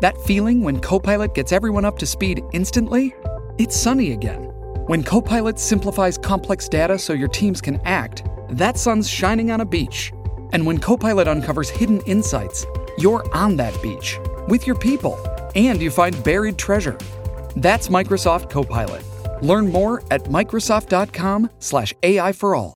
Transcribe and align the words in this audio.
That 0.00 0.16
feeling 0.18 0.62
when 0.62 0.80
Copilot 0.80 1.34
gets 1.34 1.52
everyone 1.52 1.84
up 1.84 1.98
to 1.98 2.06
speed 2.06 2.42
instantly? 2.52 3.14
It's 3.58 3.76
sunny 3.76 4.12
again. 4.12 4.44
When 4.86 5.02
Copilot 5.02 5.58
simplifies 5.58 6.16
complex 6.16 6.68
data 6.68 6.98
so 6.98 7.12
your 7.12 7.28
teams 7.28 7.60
can 7.60 7.80
act, 7.84 8.24
that 8.50 8.78
sun's 8.78 9.08
shining 9.08 9.50
on 9.50 9.60
a 9.60 9.64
beach. 9.66 10.12
And 10.52 10.66
when 10.66 10.78
Copilot 10.78 11.28
uncovers 11.28 11.68
hidden 11.68 12.00
insights, 12.02 12.64
you're 12.98 13.24
on 13.34 13.56
that 13.56 13.76
beach 13.82 14.18
with 14.48 14.66
your 14.66 14.76
people 14.76 15.18
and 15.54 15.82
you 15.82 15.90
find 15.90 16.24
buried 16.24 16.56
treasure. 16.56 16.96
That's 17.56 17.88
Microsoft 17.88 18.48
Copilot. 18.48 19.04
Learn 19.42 19.68
more 19.68 20.02
at 20.10 20.24
Microsoft.com/slash 20.24 21.94
AI 22.02 22.32
for 22.32 22.54
all. 22.54 22.74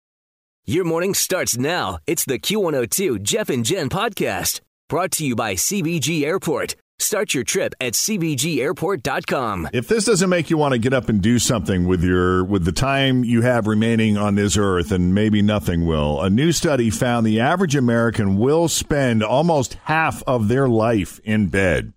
Your 0.67 0.85
morning 0.85 1.15
starts 1.15 1.57
now. 1.57 1.99
It's 2.07 2.25
the 2.25 2.39
Q102 2.39 3.23
Jeff 3.23 3.49
and 3.49 3.65
Jen 3.65 3.89
podcast 3.89 4.61
brought 4.89 5.11
to 5.13 5.27
you 5.27 5.35
by 5.35 5.55
CVG 5.55 6.23
Airport. 6.25 6.77
Start 6.99 7.35
your 7.35 7.45
trip 7.45 7.75
at 7.81 7.95
CVGAirport.com. 7.95 9.71
If 9.73 9.89
this 9.89 10.05
doesn't 10.05 10.31
make 10.31 10.49
you 10.49 10.57
want 10.57 10.73
to 10.73 10.79
get 10.79 10.93
up 10.95 11.09
and 11.09 11.21
do 11.21 11.39
something 11.39 11.87
with 11.87 12.05
your 12.05 12.45
with 12.45 12.65
the 12.65 12.73
time 12.73 13.25
you 13.25 13.43
have 13.43 13.67
remaining 13.67 14.17
on 14.17 14.37
this 14.37 14.57
earth, 14.57 14.93
and 14.93 15.15
maybe 15.15 15.43
nothing 15.43 15.87
will, 15.87 16.23
a 16.23 16.31
new 16.31 16.53
study 16.53 16.91
found 16.91 17.27
the 17.27 17.41
average 17.41 17.75
American 17.75 18.37
will 18.39 18.69
spend 18.69 19.23
almost 19.25 19.75
half 19.85 20.23
of 20.27 20.49
their 20.49 20.69
life 20.69 21.21
in 21.25 21.49
bed. 21.49 21.93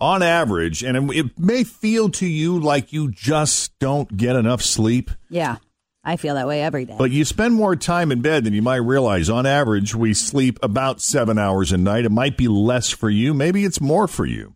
On 0.00 0.22
average, 0.22 0.84
and 0.84 1.10
it 1.10 1.36
may 1.36 1.64
feel 1.64 2.08
to 2.10 2.26
you 2.26 2.60
like 2.60 2.92
you 2.92 3.10
just 3.10 3.76
don't 3.80 4.16
get 4.16 4.36
enough 4.36 4.62
sleep. 4.62 5.10
Yeah. 5.28 5.56
I 6.08 6.16
feel 6.16 6.36
that 6.36 6.48
way 6.48 6.62
every 6.62 6.86
day. 6.86 6.94
But 6.96 7.10
you 7.10 7.26
spend 7.26 7.52
more 7.52 7.76
time 7.76 8.10
in 8.10 8.22
bed 8.22 8.44
than 8.44 8.54
you 8.54 8.62
might 8.62 8.76
realize. 8.76 9.28
On 9.28 9.44
average, 9.44 9.94
we 9.94 10.14
sleep 10.14 10.58
about 10.62 11.02
seven 11.02 11.38
hours 11.38 11.70
a 11.70 11.76
night. 11.76 12.06
It 12.06 12.10
might 12.10 12.38
be 12.38 12.48
less 12.48 12.88
for 12.88 13.10
you. 13.10 13.34
Maybe 13.34 13.66
it's 13.66 13.78
more 13.78 14.08
for 14.08 14.24
you. 14.24 14.54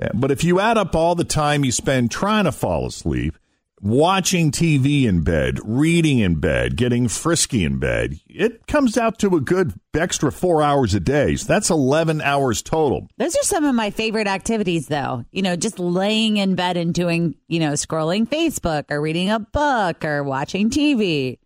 Uh, 0.00 0.10
but 0.14 0.30
if 0.30 0.44
you 0.44 0.60
add 0.60 0.78
up 0.78 0.94
all 0.94 1.16
the 1.16 1.24
time 1.24 1.64
you 1.64 1.72
spend 1.72 2.12
trying 2.12 2.44
to 2.44 2.52
fall 2.52 2.86
asleep, 2.86 3.36
watching 3.84 4.50
TV 4.50 5.04
in 5.04 5.22
bed, 5.22 5.58
reading 5.62 6.18
in 6.18 6.40
bed, 6.40 6.74
getting 6.74 7.06
frisky 7.06 7.64
in 7.64 7.78
bed, 7.78 8.18
it 8.26 8.66
comes 8.66 8.96
out 8.96 9.18
to 9.18 9.36
a 9.36 9.40
good 9.40 9.74
extra 9.94 10.32
four 10.32 10.62
hours 10.62 10.94
a 10.94 11.00
day. 11.00 11.36
So 11.36 11.46
that's 11.46 11.68
11 11.68 12.22
hours 12.22 12.62
total. 12.62 13.08
Those 13.18 13.36
are 13.36 13.42
some 13.42 13.64
of 13.64 13.74
my 13.74 13.90
favorite 13.90 14.26
activities, 14.26 14.88
though. 14.88 15.26
You 15.30 15.42
know, 15.42 15.54
just 15.54 15.78
laying 15.78 16.38
in 16.38 16.54
bed 16.54 16.78
and 16.78 16.94
doing, 16.94 17.36
you 17.46 17.60
know, 17.60 17.72
scrolling 17.72 18.26
Facebook 18.26 18.84
or 18.90 19.00
reading 19.02 19.30
a 19.30 19.38
book 19.38 20.02
or 20.02 20.24
watching 20.24 20.70
TV. 20.70 21.38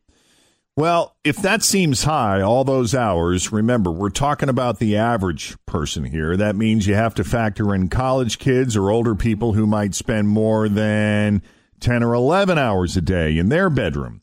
Well, 0.76 1.16
if 1.24 1.38
that 1.38 1.64
seems 1.64 2.04
high, 2.04 2.40
all 2.40 2.62
those 2.62 2.94
hours, 2.94 3.50
remember, 3.50 3.90
we're 3.90 4.10
talking 4.10 4.48
about 4.48 4.78
the 4.78 4.96
average 4.96 5.56
person 5.66 6.04
here. 6.04 6.36
That 6.36 6.54
means 6.54 6.86
you 6.86 6.94
have 6.94 7.14
to 7.16 7.24
factor 7.24 7.74
in 7.74 7.88
college 7.88 8.38
kids 8.38 8.76
or 8.76 8.92
older 8.92 9.16
people 9.16 9.54
who 9.54 9.66
might 9.66 9.96
spend 9.96 10.28
more 10.28 10.68
than 10.68 11.42
10 11.80 12.02
or 12.02 12.14
11 12.14 12.58
hours 12.58 12.96
a 12.96 13.00
day 13.00 13.38
in 13.38 13.48
their 13.48 13.70
bedroom. 13.70 14.22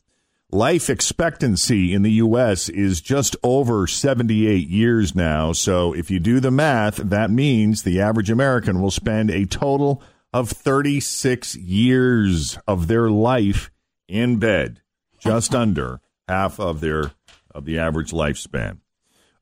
Life 0.52 0.88
expectancy 0.88 1.92
in 1.92 2.02
the 2.02 2.12
U.S. 2.12 2.68
is 2.68 3.00
just 3.00 3.34
over 3.42 3.86
78 3.86 4.68
years 4.68 5.14
now. 5.14 5.52
So 5.52 5.92
if 5.92 6.10
you 6.10 6.20
do 6.20 6.38
the 6.38 6.52
math, 6.52 6.96
that 6.96 7.30
means 7.30 7.82
the 7.82 8.00
average 8.00 8.30
American 8.30 8.80
will 8.80 8.92
spend 8.92 9.30
a 9.30 9.44
total 9.44 10.02
of 10.32 10.48
36 10.50 11.56
years 11.56 12.58
of 12.66 12.86
their 12.86 13.10
life 13.10 13.70
in 14.06 14.38
bed, 14.38 14.82
just 15.18 15.54
under 15.54 16.00
half 16.28 16.60
of 16.60 16.80
their 16.80 17.12
of 17.52 17.64
the 17.64 17.78
average 17.78 18.12
lifespan. 18.12 18.78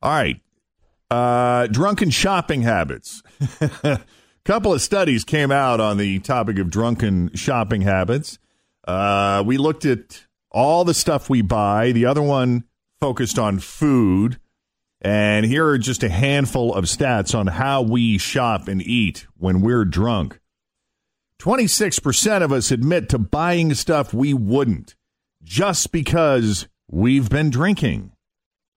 All 0.01 0.11
right. 0.11 0.41
Uh, 1.11 1.67
drunken 1.67 2.09
shopping 2.09 2.61
habits. 2.61 3.21
couple 4.45 4.71
of 4.71 4.81
studies 4.81 5.23
came 5.23 5.51
out 5.51 5.79
on 5.79 5.97
the 5.97 6.19
topic 6.19 6.59
of 6.59 6.69
drunken 6.69 7.33
shopping 7.33 7.81
habits. 7.81 8.37
Uh, 8.87 9.43
we 9.45 9.57
looked 9.57 9.85
at 9.85 10.25
all 10.51 10.85
the 10.85 10.93
stuff 10.93 11.29
we 11.29 11.41
buy. 11.41 11.91
The 11.91 12.05
other 12.05 12.21
one 12.21 12.63
focused 13.01 13.39
on 13.39 13.59
food. 13.59 14.39
And 15.01 15.45
here 15.45 15.67
are 15.67 15.77
just 15.79 16.03
a 16.03 16.09
handful 16.09 16.73
of 16.73 16.85
stats 16.85 17.37
on 17.37 17.47
how 17.47 17.81
we 17.81 18.17
shop 18.19 18.67
and 18.67 18.81
eat 18.81 19.25
when 19.37 19.61
we're 19.61 19.85
drunk. 19.85 20.39
26% 21.41 22.41
of 22.41 22.51
us 22.51 22.71
admit 22.71 23.09
to 23.09 23.17
buying 23.17 23.73
stuff 23.73 24.13
we 24.13 24.33
wouldn't 24.33 24.95
just 25.43 25.91
because 25.91 26.67
we've 26.89 27.29
been 27.29 27.49
drinking. 27.49 28.11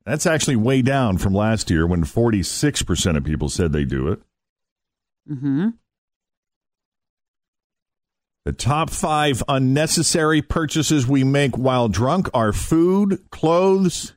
That's 0.05 0.27
actually 0.27 0.57
way 0.57 0.81
down 0.81 1.19
from 1.19 1.35
last 1.35 1.71
year 1.71 1.87
when 1.87 2.05
46% 2.05 3.17
of 3.17 3.25
people 3.25 3.49
said 3.49 3.73
they 3.73 3.85
do 3.85 4.09
it. 4.09 4.21
Mm-hmm. 5.31 5.69
The 8.45 8.53
top 8.55 8.89
five 8.89 9.43
unnecessary 9.47 10.41
purchases 10.41 11.07
we 11.07 11.23
make 11.23 11.59
while 11.59 11.89
drunk 11.89 12.31
are 12.33 12.53
food, 12.53 13.19
clothes, 13.31 14.15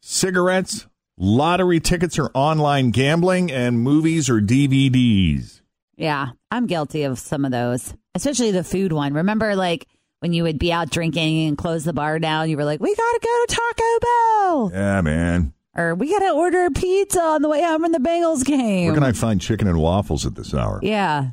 cigarettes, 0.00 0.86
lottery 1.18 1.80
tickets 1.80 2.18
or 2.18 2.30
online 2.32 2.92
gambling, 2.92 3.52
and 3.52 3.78
movies 3.78 4.30
or 4.30 4.40
DVDs. 4.40 5.60
Yeah, 5.96 6.30
I'm 6.50 6.66
guilty 6.66 7.02
of 7.02 7.18
some 7.18 7.44
of 7.44 7.50
those, 7.52 7.92
especially 8.14 8.52
the 8.52 8.64
food 8.64 8.92
one. 8.92 9.12
Remember, 9.12 9.54
like, 9.54 9.86
when 10.20 10.32
you 10.32 10.44
would 10.44 10.58
be 10.58 10.72
out 10.72 10.90
drinking 10.90 11.46
and 11.46 11.58
close 11.58 11.84
the 11.84 11.92
bar 11.92 12.18
down, 12.18 12.48
you 12.48 12.56
were 12.56 12.64
like, 12.64 12.80
we 12.80 12.94
got 12.94 13.12
to 13.12 13.20
go 13.22 13.44
to 13.46 13.54
Taco 13.54 13.98
Bell. 14.00 14.70
Yeah, 14.72 15.00
man. 15.02 15.52
Or 15.76 15.94
we 15.94 16.10
got 16.10 16.20
to 16.20 16.30
order 16.30 16.70
pizza 16.70 17.20
on 17.20 17.42
the 17.42 17.48
way 17.48 17.62
home 17.62 17.82
from 17.82 17.92
the 17.92 17.98
Bengals 17.98 18.44
game. 18.44 18.86
Where 18.86 18.94
can 18.94 19.02
I 19.02 19.12
find 19.12 19.40
chicken 19.40 19.66
and 19.66 19.78
waffles 19.78 20.24
at 20.24 20.34
this 20.34 20.54
hour? 20.54 20.78
Yeah. 20.82 21.30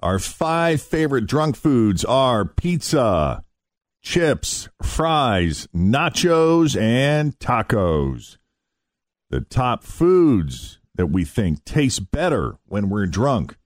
Our 0.00 0.18
five 0.18 0.82
favorite 0.82 1.26
drunk 1.26 1.56
foods 1.56 2.04
are 2.04 2.44
pizza, 2.44 3.44
chips, 4.02 4.68
fries, 4.82 5.68
nachos, 5.74 6.80
and 6.80 7.38
tacos. 7.38 8.36
The 9.30 9.40
top 9.40 9.84
foods 9.84 10.78
that 10.94 11.06
we 11.06 11.24
think 11.24 11.64
taste 11.64 12.10
better 12.10 12.58
when 12.66 12.90
we're 12.90 13.06
drunk 13.06 13.56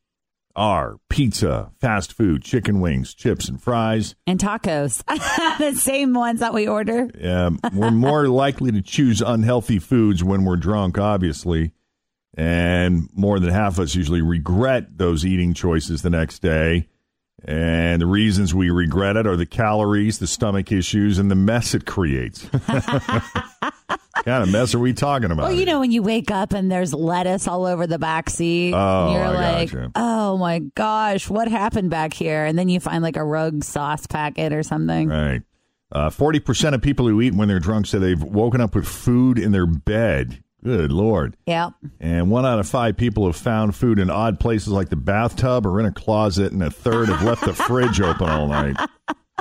are 0.56 0.96
pizza, 1.08 1.70
fast 1.80 2.12
food, 2.12 2.42
chicken 2.42 2.80
wings, 2.80 3.14
chips, 3.14 3.48
and 3.48 3.62
fries. 3.62 4.14
And 4.26 4.38
tacos. 4.38 5.04
the 5.58 5.74
same 5.74 6.14
ones 6.14 6.40
that 6.40 6.54
we 6.54 6.66
order. 6.66 7.10
Yeah, 7.18 7.50
we're 7.74 7.90
more 7.90 8.28
likely 8.28 8.72
to 8.72 8.82
choose 8.82 9.20
unhealthy 9.20 9.78
foods 9.78 10.22
when 10.22 10.44
we're 10.44 10.56
drunk, 10.56 10.98
obviously. 10.98 11.72
And 12.34 13.08
more 13.14 13.38
than 13.38 13.50
half 13.50 13.74
of 13.74 13.80
us 13.80 13.94
usually 13.94 14.22
regret 14.22 14.96
those 14.96 15.24
eating 15.24 15.54
choices 15.54 16.02
the 16.02 16.10
next 16.10 16.40
day. 16.40 16.88
And 17.44 18.00
the 18.00 18.06
reasons 18.06 18.54
we 18.54 18.70
regret 18.70 19.16
it 19.16 19.26
are 19.26 19.36
the 19.36 19.46
calories, 19.46 20.18
the 20.18 20.26
stomach 20.26 20.70
issues, 20.70 21.18
and 21.18 21.30
the 21.30 21.34
mess 21.34 21.74
it 21.74 21.86
creates. 21.86 22.48
kind 24.24 24.42
of 24.42 24.50
mess 24.50 24.74
are 24.74 24.78
we 24.78 24.92
talking 24.92 25.30
about? 25.30 25.48
Well, 25.48 25.52
you 25.52 25.64
know, 25.66 25.80
when 25.80 25.90
you 25.92 26.02
wake 26.02 26.30
up 26.30 26.52
and 26.52 26.70
there's 26.70 26.92
lettuce 26.94 27.46
all 27.48 27.66
over 27.66 27.86
the 27.86 27.98
back 27.98 28.30
seat, 28.30 28.72
Oh, 28.74 29.12
you're 29.12 29.22
I 29.22 29.52
like, 29.60 29.70
gotcha. 29.70 29.90
oh 29.94 30.36
my 30.38 30.60
gosh, 30.74 31.28
what 31.28 31.48
happened 31.48 31.90
back 31.90 32.14
here? 32.14 32.44
And 32.44 32.58
then 32.58 32.68
you 32.68 32.80
find 32.80 33.02
like 33.02 33.16
a 33.16 33.24
rogue 33.24 33.64
sauce 33.64 34.06
packet 34.06 34.52
or 34.52 34.62
something. 34.62 35.08
Right. 35.08 35.42
Uh, 35.90 36.08
40% 36.08 36.72
of 36.74 36.80
people 36.80 37.06
who 37.06 37.20
eat 37.20 37.34
when 37.34 37.48
they're 37.48 37.58
drunk 37.60 37.86
say 37.86 37.98
they've 37.98 38.22
woken 38.22 38.60
up 38.60 38.74
with 38.74 38.86
food 38.88 39.38
in 39.38 39.52
their 39.52 39.66
bed. 39.66 40.42
Good 40.64 40.92
Lord. 40.92 41.36
Yep. 41.46 41.72
And 42.00 42.30
one 42.30 42.46
out 42.46 42.60
of 42.60 42.68
five 42.68 42.96
people 42.96 43.26
have 43.26 43.34
found 43.36 43.74
food 43.74 43.98
in 43.98 44.08
odd 44.10 44.38
places 44.38 44.68
like 44.68 44.88
the 44.90 44.96
bathtub 44.96 45.66
or 45.66 45.80
in 45.80 45.86
a 45.86 45.92
closet, 45.92 46.52
and 46.52 46.62
a 46.62 46.70
third 46.70 47.08
have 47.08 47.22
left 47.24 47.44
the 47.44 47.52
fridge 47.52 48.00
open 48.00 48.28
all 48.28 48.46
night. 48.46 48.76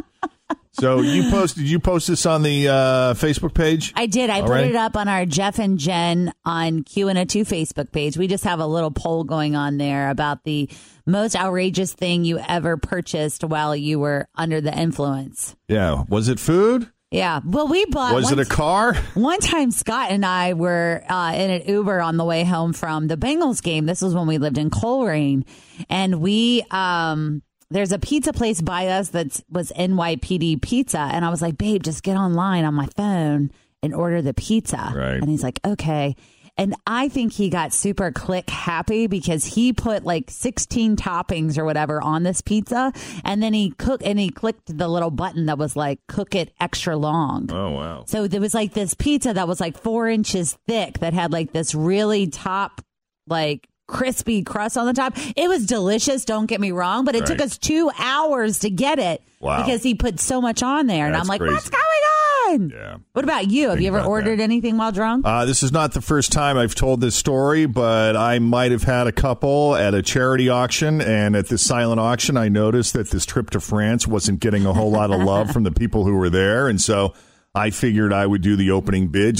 So 0.74 1.02
you 1.02 1.30
posted 1.32 1.64
you 1.64 1.80
post 1.80 2.08
this 2.08 2.26
on 2.26 2.44
the 2.44 2.70
uh, 2.70 3.14
Facebook 3.14 3.54
page? 3.54 3.94
I 3.96 4.06
did. 4.06 4.30
I 4.30 4.42
All 4.42 4.48
put 4.48 4.52
right. 4.52 4.66
it 4.66 4.76
up 4.76 4.96
on 4.96 5.08
our 5.08 5.26
Jeff 5.26 5.60
and 5.60 5.78
Jen 5.78 6.34
on 6.46 6.84
Q102 6.84 7.48
Facebook 7.48 7.92
page. 7.92 8.18
We 8.18 8.28
just 8.28 8.44
have 8.44 8.60
a 8.60 8.66
little 8.66 8.92
poll 8.92 9.24
going 9.24 9.56
on 9.56 9.78
there 9.78 10.10
about 10.10 10.44
the 10.44 10.70
most 11.06 11.36
outrageous 11.36 11.94
thing 11.94 12.24
you 12.24 12.40
ever 12.48 12.78
purchased 12.78 13.44
while 13.44 13.76
you 13.76 14.00
were 14.00 14.28
under 14.36 14.62
the 14.62 14.78
influence. 14.78 15.56
Yeah. 15.68 16.04
Was 16.08 16.30
it 16.30 16.40
food? 16.40 16.90
Yeah. 17.12 17.42
Well, 17.46 17.68
we 17.68 17.84
bought. 17.86 18.14
Was 18.14 18.32
it 18.32 18.40
a 18.40 18.46
car? 18.46 18.94
One 19.16 19.40
time, 19.40 19.72
Scott 19.72 20.12
and 20.12 20.26
I 20.26 20.54
were 20.54 21.04
uh, 21.10 21.34
in 21.36 21.50
an 21.50 21.64
Uber 21.68 22.00
on 22.00 22.16
the 22.16 22.24
way 22.24 22.46
home 22.46 22.72
from 22.72 23.08
the 23.08 23.18
Bengals 23.18 23.62
game. 23.62 23.86
This 23.86 24.02
was 24.02 24.16
when 24.16 24.28
we 24.28 24.38
lived 24.38 24.58
in 24.58 24.70
Colerain, 24.70 25.44
and 25.90 26.22
we 26.22 26.64
um, 26.72 27.42
there's 27.72 27.92
a 27.92 28.00
pizza 28.00 28.34
place 28.34 28.62
by 28.62 28.88
us 28.88 29.10
that 29.10 29.42
was 29.50 29.72
NYPD 29.72 30.62
pizza. 30.62 31.00
And 31.00 31.26
I 31.26 31.30
was 31.30 31.42
like, 31.42 31.58
babe, 31.58 31.84
just 31.84 32.04
get 32.04 32.18
online 32.18 32.66
on 32.66 32.74
my 32.74 32.88
phone 32.98 33.52
and 33.82 33.96
order 33.96 34.22
the 34.22 34.34
pizza. 34.34 34.92
Right. 34.96 35.16
And 35.16 35.30
he's 35.30 35.44
like, 35.44 35.60
okay. 35.66 36.16
And 36.58 36.76
I 36.86 37.08
think 37.08 37.34
he 37.34 37.50
got 37.50 37.74
super 37.74 38.12
click 38.12 38.50
happy 38.50 39.08
because 39.08 39.46
he 39.46 39.72
put 39.72 40.04
like 40.04 40.30
16 40.30 40.98
toppings 40.98 41.58
or 41.58 41.64
whatever 41.64 42.02
on 42.02 42.24
this 42.24 42.42
pizza. 42.42 42.92
And 43.24 43.42
then 43.42 43.54
he 43.54 43.72
cooked 43.72 44.04
and 44.04 44.20
he 44.20 44.30
clicked 44.30 44.78
the 44.78 44.88
little 44.88 45.10
button 45.10 45.46
that 45.46 45.58
was 45.58 45.76
like, 45.76 46.00
cook 46.08 46.36
it 46.36 46.54
extra 46.60 46.98
long. 46.98 47.50
Oh, 47.52 47.72
wow. 47.72 48.04
So 48.06 48.28
there 48.28 48.42
was 48.42 48.54
like 48.54 48.74
this 48.74 48.94
pizza 48.94 49.34
that 49.34 49.48
was 49.48 49.62
like 49.62 49.78
four 49.78 50.10
inches 50.10 50.58
thick 50.68 51.00
that 51.00 51.14
had 51.14 51.32
like 51.32 51.54
this 51.54 51.74
really 51.74 52.28
top, 52.28 52.82
like 53.28 53.68
crispy 53.92 54.42
crust 54.44 54.78
on 54.78 54.86
the 54.88 54.94
top. 54.94 55.14
It 55.36 55.48
was 55.50 55.66
delicious. 55.68 56.26
Don't 56.26 56.48
get 56.48 56.60
me 56.60 56.72
wrong, 56.72 57.06
but 57.06 57.16
it 57.16 57.26
took 57.28 57.42
us 57.42 57.58
two 57.58 57.92
hours 58.00 58.60
to 58.60 58.70
get 58.70 58.98
it 58.98 59.22
Wow. 59.40 59.64
because 59.64 59.84
he 59.84 59.94
put 59.96 60.20
so 60.20 60.42
much 60.42 60.64
on 60.64 60.88
there. 60.88 61.06
and 61.08 61.16
I'm 61.16 61.28
like, 61.28 61.40
crazy. 61.42 61.54
what's 61.54 61.70
going 61.70 61.82
on? 61.84 62.70
Yeah. 62.70 62.98
What 63.14 63.24
about 63.24 63.50
you? 63.50 63.70
Have 63.70 63.78
Think 63.78 63.86
you 63.86 63.96
ever 63.96 64.06
ordered 64.06 64.40
that. 64.40 64.44
anything 64.44 64.78
while 64.78 64.92
drunk? 64.92 65.26
Uh, 65.26 65.46
this 65.46 65.64
is 65.64 65.72
not 65.72 65.94
the 65.94 66.02
first 66.02 66.32
time 66.32 66.58
I've 66.58 66.76
told 66.76 67.00
this 67.02 67.16
story, 67.16 67.66
but 67.66 68.16
I 68.18 68.40
might 68.40 68.72
have 68.72 68.84
had 68.84 69.08
a 69.08 69.12
couple 69.12 69.76
at 69.76 69.94
a 69.94 70.02
charity 70.02 70.50
auction. 70.50 71.00
And 71.02 71.36
at 71.36 71.48
this 71.48 71.62
silent 71.62 72.00
auction, 72.00 72.38
I 72.38 72.50
noticed 72.50 72.94
that 72.94 73.10
this 73.12 73.26
trip 73.26 73.50
to 73.52 73.60
France 73.60 74.08
wasn't 74.08 74.40
getting 74.40 74.66
a 74.66 74.74
whole 74.74 74.92
lot 74.92 75.12
of 75.12 75.22
love 75.22 75.52
from 75.54 75.64
the 75.64 75.72
people 75.72 76.04
who 76.06 76.16
were 76.16 76.30
there. 76.30 76.68
And 76.68 76.80
so 76.82 77.14
I 77.56 77.70
figured 77.70 78.12
I 78.14 78.26
would 78.28 78.42
do 78.42 78.56
the 78.56 78.72
opening 78.72 79.08
bid. 79.10 79.40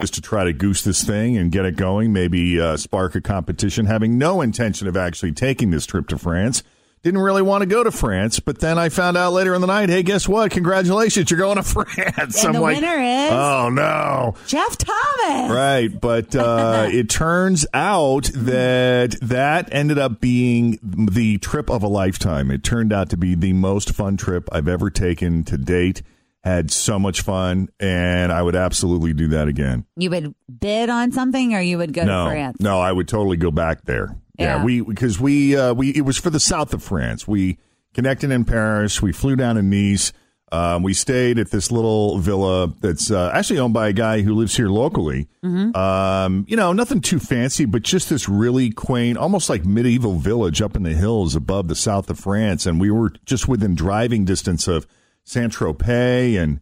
Just 0.00 0.14
to 0.14 0.20
try 0.20 0.44
to 0.44 0.52
goose 0.52 0.82
this 0.82 1.02
thing 1.04 1.36
and 1.36 1.50
get 1.50 1.64
it 1.64 1.76
going, 1.76 2.12
maybe 2.12 2.60
uh, 2.60 2.76
spark 2.76 3.14
a 3.14 3.20
competition, 3.20 3.86
having 3.86 4.18
no 4.18 4.42
intention 4.42 4.86
of 4.86 4.96
actually 4.96 5.32
taking 5.32 5.70
this 5.70 5.86
trip 5.86 6.06
to 6.08 6.18
France. 6.18 6.62
Didn't 7.02 7.20
really 7.20 7.42
want 7.42 7.62
to 7.62 7.66
go 7.66 7.84
to 7.84 7.90
France, 7.92 8.40
but 8.40 8.58
then 8.58 8.78
I 8.78 8.88
found 8.88 9.16
out 9.16 9.32
later 9.32 9.54
in 9.54 9.60
the 9.60 9.66
night, 9.68 9.88
hey, 9.90 10.02
guess 10.02 10.26
what? 10.28 10.50
Congratulations, 10.50 11.30
you're 11.30 11.38
going 11.38 11.56
to 11.56 11.62
France. 11.62 12.38
And 12.38 12.48
I'm 12.48 12.52
the 12.54 12.60
like, 12.60 12.76
winner 12.76 12.98
is- 12.98 13.32
oh 13.32 13.68
no. 13.72 14.34
Jeff 14.46 14.76
Thomas. 14.76 15.50
Right, 15.52 15.88
but 16.00 16.34
uh, 16.34 16.88
it 16.92 17.08
turns 17.08 17.64
out 17.72 18.24
that 18.34 19.16
that 19.22 19.68
ended 19.72 19.98
up 19.98 20.20
being 20.20 20.78
the 20.82 21.38
trip 21.38 21.70
of 21.70 21.82
a 21.84 21.88
lifetime. 21.88 22.50
It 22.50 22.64
turned 22.64 22.92
out 22.92 23.08
to 23.10 23.16
be 23.16 23.34
the 23.34 23.52
most 23.52 23.94
fun 23.94 24.16
trip 24.16 24.48
I've 24.52 24.68
ever 24.68 24.90
taken 24.90 25.44
to 25.44 25.56
date. 25.56 26.02
Had 26.46 26.70
so 26.70 26.96
much 26.96 27.22
fun, 27.22 27.70
and 27.80 28.30
I 28.30 28.40
would 28.40 28.54
absolutely 28.54 29.12
do 29.12 29.26
that 29.28 29.48
again. 29.48 29.84
You 29.96 30.10
would 30.10 30.32
bid 30.60 30.88
on 30.88 31.10
something 31.10 31.54
or 31.56 31.60
you 31.60 31.76
would 31.76 31.92
go 31.92 32.04
no, 32.04 32.26
to 32.26 32.30
France? 32.30 32.60
no, 32.60 32.78
I 32.78 32.92
would 32.92 33.08
totally 33.08 33.36
go 33.36 33.50
back 33.50 33.82
there. 33.84 34.16
Yeah, 34.38 34.58
Yeah. 34.58 34.64
we 34.64 34.80
because 34.80 35.18
we 35.18 35.56
uh, 35.56 35.74
we 35.74 35.90
it 35.90 36.02
was 36.02 36.18
for 36.18 36.30
the 36.30 36.38
south 36.38 36.72
of 36.72 36.84
France. 36.84 37.26
We 37.26 37.58
connected 37.94 38.30
in 38.30 38.44
Paris. 38.44 39.02
We 39.02 39.10
flew 39.10 39.34
down 39.34 39.56
to 39.56 39.62
Nice. 39.62 40.12
Um, 40.52 40.84
we 40.84 40.94
stayed 40.94 41.40
at 41.40 41.50
this 41.50 41.72
little 41.72 42.18
villa 42.18 42.72
that's 42.80 43.10
uh, 43.10 43.32
actually 43.34 43.58
owned 43.58 43.74
by 43.74 43.88
a 43.88 43.92
guy 43.92 44.20
who 44.20 44.32
lives 44.32 44.56
here 44.56 44.68
locally. 44.68 45.26
Um, 45.42 46.44
you 46.46 46.56
know, 46.56 46.72
nothing 46.72 47.00
too 47.00 47.18
fancy, 47.18 47.64
but 47.64 47.82
just 47.82 48.08
this 48.08 48.28
really 48.28 48.70
quaint, 48.70 49.18
almost 49.18 49.48
like 49.50 49.64
medieval 49.64 50.14
village 50.14 50.62
up 50.62 50.76
in 50.76 50.84
the 50.84 50.94
hills 50.94 51.34
above 51.34 51.66
the 51.66 51.74
south 51.74 52.08
of 52.08 52.20
France. 52.20 52.66
And 52.66 52.80
we 52.80 52.92
were 52.92 53.10
just 53.24 53.48
within 53.48 53.74
driving 53.74 54.24
distance 54.24 54.68
of 54.68 54.86
Saint 55.26 55.52
Tropez 55.52 56.38
and 56.38 56.60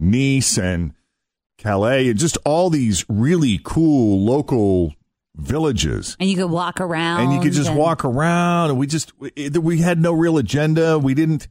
Nice 0.00 0.56
and 0.56 0.94
Calais, 1.58 2.08
and 2.08 2.18
just 2.18 2.38
all 2.44 2.70
these 2.70 3.04
really 3.08 3.60
cool 3.62 4.24
local 4.24 4.94
villages. 5.36 6.16
And 6.20 6.28
you 6.30 6.36
could 6.36 6.50
walk 6.50 6.80
around. 6.80 7.20
And 7.22 7.32
you 7.32 7.40
could 7.40 7.52
just 7.52 7.70
and- 7.70 7.78
walk 7.78 8.04
around, 8.04 8.70
and 8.70 8.78
we 8.78 8.86
just 8.86 9.12
we, 9.18 9.78
had 9.78 10.00
no 10.00 10.12
real 10.12 10.38
agenda. 10.38 10.98
We 10.98 11.14
didn't 11.14 11.48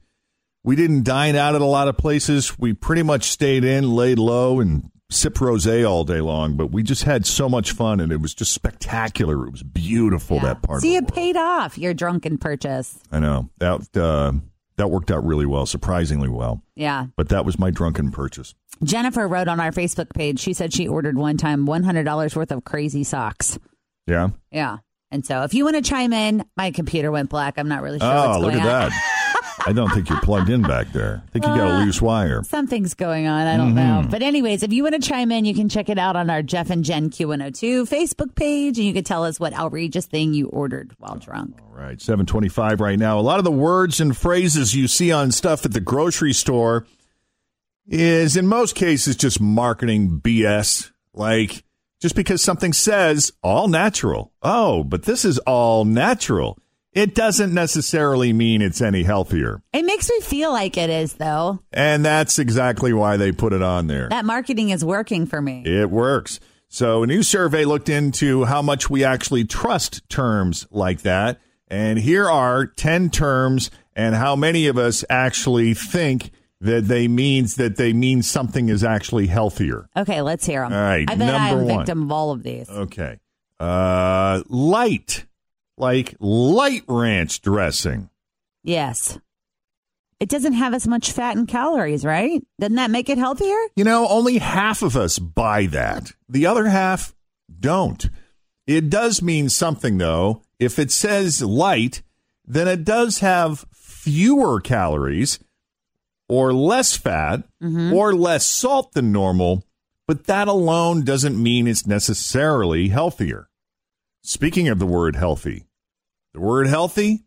we 0.63 0.75
didn't 0.75 1.03
dine 1.03 1.35
out 1.35 1.55
at 1.55 1.61
a 1.61 1.65
lot 1.65 1.87
of 1.87 1.97
places. 1.97 2.57
We 2.57 2.73
pretty 2.73 3.03
much 3.03 3.25
stayed 3.29 3.63
in, 3.65 3.91
laid 3.91 4.17
low, 4.19 4.59
and 4.61 4.89
sipped 5.09 5.37
rosé 5.37 5.87
all 5.87 6.03
day 6.05 6.21
long. 6.21 6.55
But 6.55 6.67
we 6.71 6.83
just 6.83 7.03
had 7.03 7.25
so 7.25 7.49
much 7.49 7.71
fun, 7.71 7.99
and 7.99 8.11
it 8.11 8.21
was 8.21 8.33
just 8.33 8.51
spectacular. 8.53 9.45
It 9.47 9.51
was 9.51 9.63
beautiful 9.63 10.37
Yeah. 10.37 10.43
that 10.45 10.61
part. 10.61 10.81
See, 10.81 10.95
of 10.95 11.03
it 11.03 11.05
world. 11.05 11.13
paid 11.15 11.37
off 11.37 11.77
your 11.77 11.93
drunken 11.93 12.37
purchase. 12.37 12.97
I 13.11 13.19
know 13.19 13.49
that 13.59 13.97
uh, 13.97 14.33
that 14.77 14.89
worked 14.89 15.11
out 15.11 15.25
really 15.25 15.45
well, 15.45 15.65
surprisingly 15.65 16.29
well. 16.29 16.61
Yeah. 16.75 17.07
But 17.15 17.29
that 17.29 17.45
was 17.45 17.59
my 17.59 17.71
drunken 17.71 18.11
purchase. 18.11 18.55
Jennifer 18.83 19.27
wrote 19.27 19.47
on 19.47 19.59
our 19.59 19.71
Facebook 19.71 20.09
page, 20.13 20.39
she 20.39 20.53
said 20.53 20.73
she 20.73 20.87
ordered 20.87 21.17
one 21.17 21.37
time 21.37 21.65
$100 21.67 22.35
worth 22.35 22.51
of 22.51 22.63
crazy 22.63 23.03
socks. 23.03 23.57
Yeah. 24.07 24.29
Yeah. 24.51 24.77
And 25.11 25.25
so 25.25 25.43
if 25.43 25.53
you 25.53 25.63
want 25.63 25.75
to 25.75 25.81
chime 25.83 26.11
in, 26.11 26.43
my 26.57 26.71
computer 26.71 27.11
went 27.11 27.29
black. 27.29 27.57
I'm 27.57 27.67
not 27.69 27.83
really 27.83 27.99
sure 27.99 28.09
Oh, 28.11 28.29
what's 28.29 28.41
look 28.41 28.53
going 28.53 28.65
at 28.65 28.85
on. 28.85 28.91
I 29.65 29.71
don't 29.73 29.89
think 29.91 30.09
you're 30.09 30.19
plugged 30.21 30.49
in 30.49 30.61
back 30.61 30.91
there. 30.91 31.23
I 31.25 31.29
think 31.31 31.45
you 31.45 31.55
got 31.55 31.81
a 31.81 31.85
loose 31.85 32.01
wire. 32.01 32.43
Something's 32.43 32.93
going 32.93 33.27
on. 33.27 33.47
I 33.47 33.55
don't 33.57 33.73
Mm-hmm. 33.75 34.01
know. 34.03 34.07
But, 34.09 34.21
anyways, 34.21 34.61
if 34.63 34.73
you 34.73 34.83
want 34.83 35.01
to 35.01 35.01
chime 35.07 35.31
in, 35.31 35.45
you 35.45 35.53
can 35.53 35.69
check 35.69 35.87
it 35.89 35.97
out 35.97 36.15
on 36.15 36.29
our 36.29 36.41
Jeff 36.43 36.69
and 36.69 36.83
Jen 36.83 37.09
Q102 37.09 37.87
Facebook 37.89 38.35
page, 38.35 38.77
and 38.77 38.85
you 38.85 38.93
can 38.93 39.03
tell 39.05 39.23
us 39.23 39.39
what 39.39 39.53
outrageous 39.53 40.05
thing 40.05 40.33
you 40.33 40.47
ordered 40.49 40.93
while 40.97 41.15
drunk. 41.15 41.55
All 41.61 41.79
right, 41.81 42.01
725 42.01 42.81
right 42.81 42.99
now. 42.99 43.17
A 43.17 43.21
lot 43.21 43.37
of 43.39 43.45
the 43.45 43.51
words 43.51 43.99
and 44.01 44.15
phrases 44.17 44.75
you 44.75 44.87
see 44.89 45.11
on 45.11 45.31
stuff 45.31 45.63
at 45.65 45.71
the 45.73 45.79
grocery 45.79 46.33
store 46.33 46.85
is 47.87 48.35
in 48.37 48.47
most 48.47 48.75
cases 48.75 49.15
just 49.15 49.39
marketing 49.41 50.19
BS. 50.23 50.91
Like 51.13 51.63
just 51.99 52.15
because 52.15 52.43
something 52.43 52.73
says 52.73 53.31
all 53.41 53.67
natural. 53.67 54.31
Oh, 54.41 54.83
but 54.83 55.03
this 55.03 55.23
is 55.25 55.37
all 55.39 55.85
natural. 55.85 56.57
It 56.95 57.15
doesn't 57.15 57.53
necessarily 57.53 58.33
mean 58.33 58.61
it's 58.61 58.81
any 58.81 59.03
healthier. 59.03 59.61
It 59.73 59.83
makes 59.83 60.09
me 60.09 60.19
feel 60.21 60.51
like 60.51 60.77
it 60.77 60.89
is, 60.89 61.13
though. 61.13 61.59
And 61.71 62.05
that's 62.05 62.37
exactly 62.37 62.93
why 62.93 63.17
they 63.17 63.31
put 63.31 63.51
it 63.53 63.63
on 63.63 63.87
there. 63.87 64.09
That 64.09 64.25
marketing 64.25 64.69
is 64.69 64.85
working 64.85 65.25
for 65.25 65.41
me. 65.41 65.63
It 65.65 65.89
works. 65.89 66.39
So, 66.69 67.03
a 67.03 67.07
new 67.07 67.23
survey 67.23 67.65
looked 67.65 67.89
into 67.89 68.45
how 68.45 68.61
much 68.61 68.89
we 68.89 69.03
actually 69.03 69.45
trust 69.45 70.07
terms 70.09 70.67
like 70.71 71.01
that. 71.01 71.39
And 71.67 71.97
here 71.97 72.29
are 72.29 72.65
10 72.67 73.09
terms 73.09 73.71
and 73.95 74.15
how 74.15 74.35
many 74.35 74.67
of 74.67 74.77
us 74.77 75.03
actually 75.09 75.73
think 75.73 76.31
that 76.61 76.87
they 76.87 77.07
means 77.07 77.55
that 77.55 77.75
they 77.75 77.91
mean 77.93 78.21
something 78.21 78.69
is 78.69 78.83
actually 78.83 79.27
healthier. 79.27 79.89
Okay, 79.97 80.21
let's 80.21 80.45
hear 80.45 80.61
them. 80.61 80.73
All 80.73 80.79
right, 80.81 81.09
I 81.09 81.15
bet 81.15 81.33
I'm 81.35 81.49
number 81.49 81.63
a 81.63 81.65
one. 81.65 81.77
victim 81.79 82.03
of 82.03 82.11
all 82.11 82.31
of 82.31 82.43
these. 82.43 82.69
Okay. 82.69 83.19
Uh 83.59 84.41
light. 84.47 85.25
Like 85.77 86.15
light 86.19 86.83
ranch 86.87 87.41
dressing. 87.41 88.09
Yes. 88.63 89.19
It 90.19 90.29
doesn't 90.29 90.53
have 90.53 90.73
as 90.73 90.87
much 90.87 91.11
fat 91.11 91.35
and 91.35 91.47
calories, 91.47 92.05
right? 92.05 92.41
Doesn't 92.59 92.75
that 92.75 92.91
make 92.91 93.09
it 93.09 93.17
healthier? 93.17 93.57
You 93.75 93.83
know, 93.83 94.07
only 94.07 94.37
half 94.37 94.81
of 94.81 94.95
us 94.95 95.19
buy 95.19 95.65
that. 95.67 96.13
The 96.29 96.45
other 96.45 96.67
half 96.67 97.13
don't. 97.59 98.09
It 98.65 98.89
does 98.89 99.21
mean 99.21 99.49
something, 99.49 99.97
though. 99.97 100.41
If 100.59 100.79
it 100.79 100.91
says 100.91 101.41
light, 101.41 102.03
then 102.45 102.67
it 102.67 102.85
does 102.85 103.19
have 103.19 103.65
fewer 103.73 104.61
calories 104.61 105.39
or 106.29 106.53
less 106.53 106.95
fat 106.95 107.43
mm-hmm. 107.61 107.93
or 107.93 108.13
less 108.13 108.47
salt 108.47 108.93
than 108.93 109.11
normal, 109.11 109.65
but 110.07 110.25
that 110.25 110.47
alone 110.47 111.03
doesn't 111.03 111.41
mean 111.41 111.67
it's 111.67 111.85
necessarily 111.85 112.89
healthier. 112.89 113.49
Speaking 114.23 114.69
of 114.69 114.79
the 114.79 114.85
word 114.85 115.15
healthy, 115.15 115.65
the 116.33 116.39
word 116.39 116.67
healthy, 116.67 117.25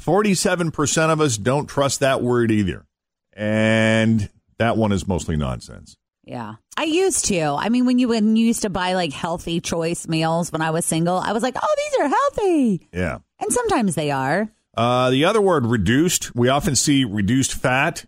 47% 0.00 1.10
of 1.10 1.20
us 1.20 1.36
don't 1.36 1.66
trust 1.66 2.00
that 2.00 2.22
word 2.22 2.50
either. 2.50 2.86
And 3.32 4.28
that 4.58 4.76
one 4.76 4.92
is 4.92 5.08
mostly 5.08 5.36
nonsense. 5.36 5.96
Yeah. 6.24 6.54
I 6.76 6.84
used 6.84 7.26
to. 7.26 7.40
I 7.40 7.68
mean, 7.68 7.84
when 7.84 7.98
you 7.98 8.08
when 8.08 8.36
you 8.36 8.46
used 8.46 8.62
to 8.62 8.70
buy 8.70 8.94
like 8.94 9.12
healthy 9.12 9.60
choice 9.60 10.06
meals 10.06 10.52
when 10.52 10.60
I 10.60 10.70
was 10.70 10.84
single, 10.84 11.16
I 11.18 11.32
was 11.32 11.42
like, 11.42 11.54
"Oh, 11.60 11.74
these 11.76 12.00
are 12.00 12.08
healthy." 12.08 12.88
Yeah. 12.92 13.18
And 13.38 13.52
sometimes 13.52 13.94
they 13.94 14.10
are. 14.10 14.48
Uh, 14.76 15.10
the 15.10 15.24
other 15.24 15.40
word, 15.40 15.64
reduced, 15.66 16.34
we 16.34 16.48
often 16.48 16.76
see 16.76 17.04
reduced 17.04 17.54
fat. 17.54 18.04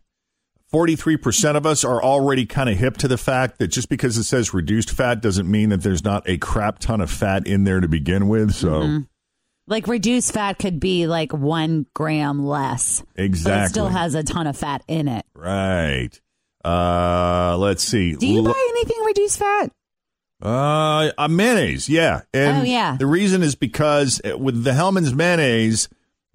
43% 0.72 1.56
of 1.56 1.64
us 1.66 1.84
are 1.84 2.02
already 2.02 2.44
kind 2.46 2.68
of 2.68 2.76
hip 2.76 2.96
to 2.98 3.08
the 3.08 3.16
fact 3.18 3.58
that 3.58 3.68
just 3.68 3.88
because 3.88 4.16
it 4.18 4.25
says 4.25 4.52
reduced 4.52 4.90
fat 4.90 5.20
doesn't 5.22 5.50
mean 5.50 5.70
that 5.70 5.82
there's 5.82 6.04
not 6.04 6.28
a 6.28 6.37
crap 6.38 6.78
ton 6.78 7.00
of 7.00 7.10
fat 7.10 7.46
in 7.46 7.64
there 7.64 7.80
to 7.80 7.88
begin 7.88 8.28
with. 8.28 8.52
So, 8.54 8.68
Mm-hmm. 8.82 8.98
Like 9.70 9.87
reduced 9.87 10.32
fat 10.32 10.58
could 10.58 10.80
be 10.80 11.06
like 11.06 11.34
one 11.34 11.84
gram 11.94 12.42
less. 12.42 13.02
Exactly. 13.16 13.64
it 13.66 13.68
still 13.68 13.88
has 13.88 14.14
a 14.14 14.22
ton 14.22 14.46
of 14.46 14.56
fat 14.56 14.82
in 14.88 15.08
it. 15.08 15.26
right. 15.34 16.08
Uh, 16.64 17.54
let's 17.58 17.84
see. 17.84 18.14
Do 18.14 18.26
you 18.26 18.40
Lo- 18.42 18.52
buy 18.52 18.66
anything 18.70 19.04
reduced 19.04 19.38
fat? 19.38 19.70
Uh, 20.42 21.10
uh, 21.18 21.28
mayonnaise, 21.28 21.88
yeah. 21.88 22.22
And 22.32 22.58
Oh, 22.58 22.62
yeah. 22.62 22.96
The 22.98 23.06
reason 23.06 23.42
is 23.42 23.54
because 23.56 24.20
uh, 24.25 24.38
with 24.38 24.64
the 24.64 24.72
Hellmann's 24.72 25.12
mayonnaise, 25.14 25.88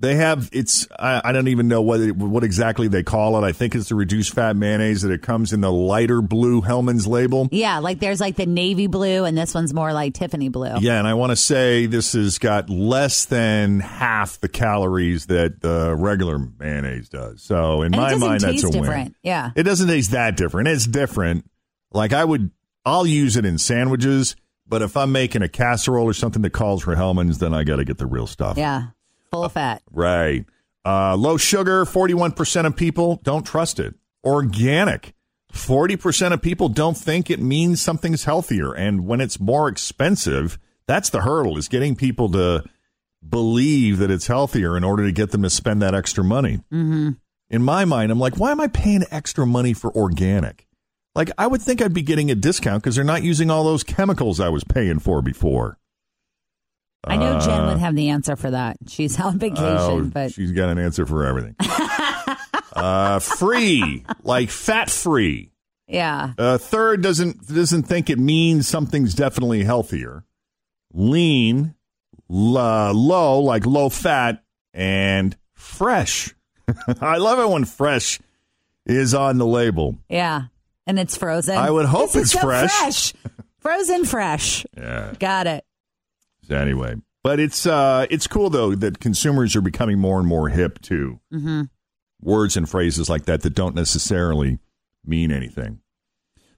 they 0.03 0.15
have 0.15 0.49
it's. 0.51 0.85
I, 0.99 1.21
I 1.23 1.31
don't 1.31 1.47
even 1.47 1.69
know 1.69 1.81
what 1.81 2.01
it, 2.01 2.17
what 2.17 2.43
exactly 2.43 2.89
they 2.89 3.03
call 3.03 3.41
it. 3.41 3.47
I 3.47 3.53
think 3.53 3.73
it's 3.73 3.87
the 3.87 3.95
reduced 3.95 4.33
fat 4.33 4.57
mayonnaise 4.57 5.01
that 5.03 5.11
it 5.11 5.21
comes 5.21 5.53
in 5.53 5.61
the 5.61 5.71
lighter 5.71 6.21
blue 6.21 6.59
Hellmann's 6.59 7.07
label. 7.07 7.47
Yeah, 7.53 7.79
like 7.79 7.99
there's 7.99 8.19
like 8.19 8.35
the 8.35 8.45
navy 8.45 8.87
blue, 8.87 9.23
and 9.23 9.37
this 9.37 9.53
one's 9.53 9.73
more 9.73 9.93
like 9.93 10.13
Tiffany 10.13 10.49
blue. 10.49 10.75
Yeah, 10.81 10.99
and 10.99 11.07
I 11.07 11.13
want 11.13 11.29
to 11.29 11.37
say 11.37 11.85
this 11.85 12.11
has 12.11 12.37
got 12.37 12.69
less 12.69 13.23
than 13.25 13.79
half 13.79 14.41
the 14.41 14.49
calories 14.49 15.27
that 15.27 15.61
the 15.61 15.95
regular 15.95 16.37
mayonnaise 16.37 17.07
does. 17.07 17.41
So 17.41 17.81
in 17.81 17.93
And 17.93 18.01
my 18.01 18.15
mind, 18.15 18.41
that's 18.41 18.63
a 18.63 18.69
win. 18.69 19.15
Yeah. 19.23 19.51
It 19.55 19.63
doesn't 19.63 19.87
taste 19.87 20.11
that 20.11 20.35
different. 20.35 20.67
It's 20.67 20.85
different. 20.85 21.49
Like 21.93 22.11
I 22.11 22.25
would, 22.25 22.51
I'll 22.85 23.07
use 23.07 23.37
it 23.37 23.45
in 23.45 23.57
sandwiches, 23.57 24.35
but 24.67 24.81
if 24.81 24.97
I'm 24.97 25.13
making 25.13 25.43
a 25.43 25.49
casserole 25.49 26.05
or 26.05 26.13
something 26.13 26.41
that 26.41 26.49
calls 26.49 26.83
for 26.83 26.95
Hellmann's, 26.95 27.37
then 27.37 27.53
I 27.53 27.63
got 27.63 27.77
to 27.77 27.85
get 27.85 27.99
the 27.99 28.05
real 28.05 28.27
stuff. 28.27 28.57
Yeah, 28.57 28.87
full 29.33 29.49
fat. 29.49 29.81
Right. 29.91 30.45
Uh, 30.85 31.15
low 31.15 31.37
sugar, 31.37 31.85
41% 31.85 32.65
of 32.65 32.75
people 32.75 33.19
don't 33.23 33.45
trust 33.45 33.79
it. 33.79 33.95
Organic, 34.23 35.13
40% 35.53 36.33
of 36.33 36.41
people 36.41 36.69
don't 36.69 36.97
think 36.97 37.29
it 37.29 37.39
means 37.39 37.81
something's 37.81 38.25
healthier. 38.25 38.73
And 38.73 39.05
when 39.05 39.21
it's 39.21 39.39
more 39.39 39.67
expensive, 39.69 40.59
that's 40.87 41.09
the 41.09 41.21
hurdle 41.21 41.57
is 41.57 41.67
getting 41.67 41.95
people 41.95 42.29
to 42.31 42.63
believe 43.27 43.99
that 43.99 44.11
it's 44.11 44.27
healthier 44.27 44.75
in 44.75 44.83
order 44.83 45.05
to 45.05 45.11
get 45.11 45.31
them 45.31 45.43
to 45.43 45.49
spend 45.49 45.81
that 45.81 45.95
extra 45.95 46.23
money. 46.23 46.57
Mm-hmm. 46.71 47.11
In 47.49 47.63
my 47.63 47.85
mind, 47.85 48.11
I'm 48.11 48.19
like, 48.19 48.37
why 48.37 48.51
am 48.51 48.59
I 48.59 48.67
paying 48.67 49.03
extra 49.11 49.45
money 49.45 49.73
for 49.73 49.95
organic? 49.95 50.67
Like, 51.15 51.29
I 51.37 51.47
would 51.47 51.61
think 51.61 51.81
I'd 51.81 51.93
be 51.93 52.01
getting 52.01 52.31
a 52.31 52.35
discount 52.35 52.81
because 52.81 52.95
they're 52.95 53.03
not 53.05 53.23
using 53.23 53.51
all 53.51 53.63
those 53.63 53.83
chemicals 53.83 54.39
I 54.39 54.49
was 54.49 54.63
paying 54.63 54.99
for 54.99 55.21
before. 55.21 55.77
I 57.05 57.17
know 57.17 57.39
Jen 57.39 57.61
Uh, 57.61 57.67
would 57.69 57.79
have 57.79 57.95
the 57.95 58.09
answer 58.09 58.35
for 58.35 58.51
that. 58.51 58.77
She's 58.87 59.19
on 59.19 59.37
vacation, 59.39 59.65
Oh, 59.65 60.01
but 60.03 60.31
she's 60.33 60.51
got 60.51 60.69
an 60.69 60.77
answer 60.79 61.05
for 61.05 61.25
everything. 61.25 61.55
uh, 62.73 63.19
free, 63.19 64.05
like 64.23 64.49
fat 64.49 64.89
free. 64.89 65.51
yeah, 65.87 66.33
Uh, 66.37 66.57
third 66.57 67.01
doesn't 67.01 67.47
doesn't 67.47 67.83
think 67.83 68.09
it 68.09 68.19
means 68.19 68.67
something's 68.67 69.13
definitely 69.13 69.63
healthier. 69.63 70.23
Lean, 70.93 71.75
l- 72.29 72.57
uh, 72.57 72.93
low, 72.93 73.39
like 73.39 73.65
low 73.65 73.89
fat, 73.89 74.43
and 74.73 75.35
fresh. 75.53 76.33
I 77.01 77.17
love 77.17 77.39
it 77.39 77.49
when 77.51 77.65
fresh 77.65 78.19
is 78.85 79.13
on 79.13 79.37
the 79.37 79.45
label. 79.45 79.97
yeah, 80.09 80.43
and 80.87 80.97
it's 80.99 81.17
frozen. 81.17 81.57
I 81.57 81.69
would 81.69 81.85
hope 81.85 82.13
This 82.13 82.15
is 82.15 82.21
it's 82.21 82.31
so 82.33 82.47
fresh. 82.47 83.13
frozen 83.59 84.05
fresh. 84.05 84.65
Yeah. 84.77 85.13
Got 85.19 85.47
it. 85.47 85.65
Anyway, 86.53 86.95
but 87.23 87.39
it's 87.39 87.65
uh, 87.65 88.05
it's 88.09 88.27
cool 88.27 88.49
though 88.49 88.75
that 88.75 88.99
consumers 88.99 89.55
are 89.55 89.61
becoming 89.61 89.99
more 89.99 90.19
and 90.19 90.27
more 90.27 90.49
hip 90.49 90.79
to 90.83 91.19
Mm-hmm. 91.33 91.61
words 92.21 92.55
and 92.57 92.69
phrases 92.69 93.09
like 93.09 93.25
that 93.25 93.41
that 93.41 93.53
don't 93.55 93.75
necessarily 93.75 94.59
mean 95.05 95.31
anything. 95.31 95.79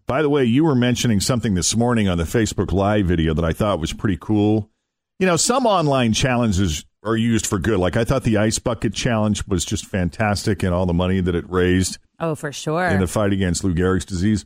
By 0.07 0.21
the 0.21 0.29
way, 0.29 0.43
you 0.45 0.63
were 0.63 0.75
mentioning 0.75 1.19
something 1.19 1.55
this 1.55 1.75
morning 1.75 2.07
on 2.07 2.17
the 2.19 2.25
Facebook 2.25 2.71
Live 2.71 3.07
video 3.07 3.33
that 3.33 3.45
I 3.45 3.53
thought 3.53 3.79
was 3.79 3.91
pretty 3.93 4.17
cool. 4.21 4.69
You 5.17 5.25
know, 5.25 5.35
some 5.37 5.65
online 5.65 6.13
challenges 6.13 6.85
are 7.03 7.15
used 7.15 7.47
for 7.47 7.57
good. 7.57 7.79
Like 7.79 7.95
I 7.97 8.03
thought 8.03 8.23
the 8.23 8.37
ice 8.37 8.59
bucket 8.59 8.93
challenge 8.93 9.47
was 9.47 9.65
just 9.65 9.85
fantastic 9.85 10.61
and 10.61 10.73
all 10.73 10.85
the 10.85 10.93
money 10.93 11.21
that 11.21 11.33
it 11.35 11.49
raised 11.49 11.97
Oh, 12.19 12.35
for 12.35 12.51
sure. 12.51 12.85
in 12.87 12.99
the 12.99 13.07
fight 13.07 13.33
against 13.33 13.63
Lou 13.63 13.73
Gehrig's 13.73 14.05
disease. 14.05 14.45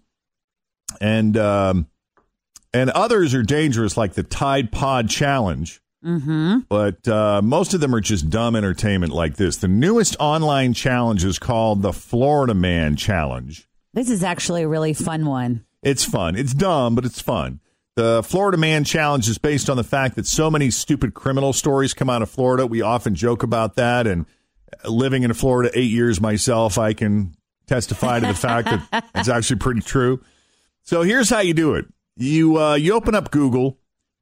And 1.01 1.35
um, 1.37 1.87
and 2.73 2.89
others 2.89 3.33
are 3.33 3.43
dangerous, 3.43 3.97
like 3.97 4.13
the 4.13 4.23
Tide 4.23 4.71
Pod 4.71 5.09
Challenge. 5.09 5.81
mm-hmm. 6.03 6.59
But 6.69 7.07
uh, 7.07 7.41
most 7.41 7.73
of 7.73 7.81
them 7.81 7.93
are 7.95 8.01
just 8.01 8.29
dumb 8.29 8.55
entertainment 8.55 9.11
like 9.11 9.35
this. 9.37 9.57
The 9.57 9.67
newest 9.67 10.15
online 10.19 10.73
challenge 10.73 11.25
is 11.25 11.39
called 11.39 11.81
the 11.81 11.93
Florida 11.93 12.53
Man 12.53 12.95
Challenge. 12.95 13.67
This 13.93 14.09
is 14.09 14.23
actually 14.23 14.63
a 14.63 14.67
really 14.67 14.93
fun 14.93 15.25
one. 15.25 15.65
It's 15.81 16.03
fun. 16.03 16.35
It's 16.35 16.53
dumb, 16.53 16.95
but 16.95 17.05
it's 17.05 17.21
fun. 17.21 17.59
The 17.95 18.23
Florida 18.23 18.57
Man 18.57 18.83
Challenge 18.83 19.27
is 19.27 19.37
based 19.37 19.69
on 19.69 19.77
the 19.77 19.83
fact 19.83 20.15
that 20.15 20.25
so 20.25 20.49
many 20.49 20.71
stupid 20.71 21.13
criminal 21.13 21.53
stories 21.53 21.93
come 21.93 22.09
out 22.09 22.21
of 22.21 22.29
Florida. 22.29 22.65
We 22.65 22.81
often 22.81 23.15
joke 23.15 23.43
about 23.43 23.75
that. 23.75 24.07
And 24.07 24.25
living 24.85 25.23
in 25.23 25.33
Florida 25.33 25.71
eight 25.73 25.91
years 25.91 26.21
myself, 26.21 26.77
I 26.77 26.93
can 26.93 27.35
testify 27.67 28.19
to 28.19 28.27
the 28.27 28.33
fact 28.33 28.69
that 28.69 29.09
it's 29.15 29.27
actually 29.27 29.57
pretty 29.59 29.81
true. 29.81 30.21
So 30.83 31.01
here's 31.01 31.29
how 31.29 31.39
you 31.39 31.53
do 31.53 31.75
it 31.75 31.87
you, 32.19 32.57
uh, 32.57 32.75
you 32.75 32.93
open 32.93 33.15
up 33.15 33.31
Google, 33.31 33.77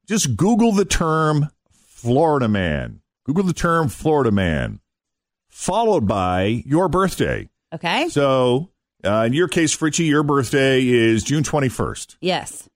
just 0.06 0.36
Google 0.36 0.72
the 0.72 0.84
term 0.84 1.48
Florida 1.70 2.48
Man. 2.48 3.00
Google 3.24 3.44
the 3.44 3.52
term 3.52 3.88
Florida 3.88 4.30
Man, 4.30 4.80
followed 5.48 6.06
by 6.06 6.62
your 6.64 6.88
birthday. 6.88 7.48
Okay. 7.74 8.08
So, 8.08 8.70
uh, 9.04 9.24
in 9.26 9.34
your 9.34 9.48
case, 9.48 9.76
Fritchie, 9.76 10.06
your 10.06 10.22
birthday 10.22 10.86
is 10.86 11.24
June 11.24 11.42
21st. 11.42 12.16
Yes. 12.20 12.68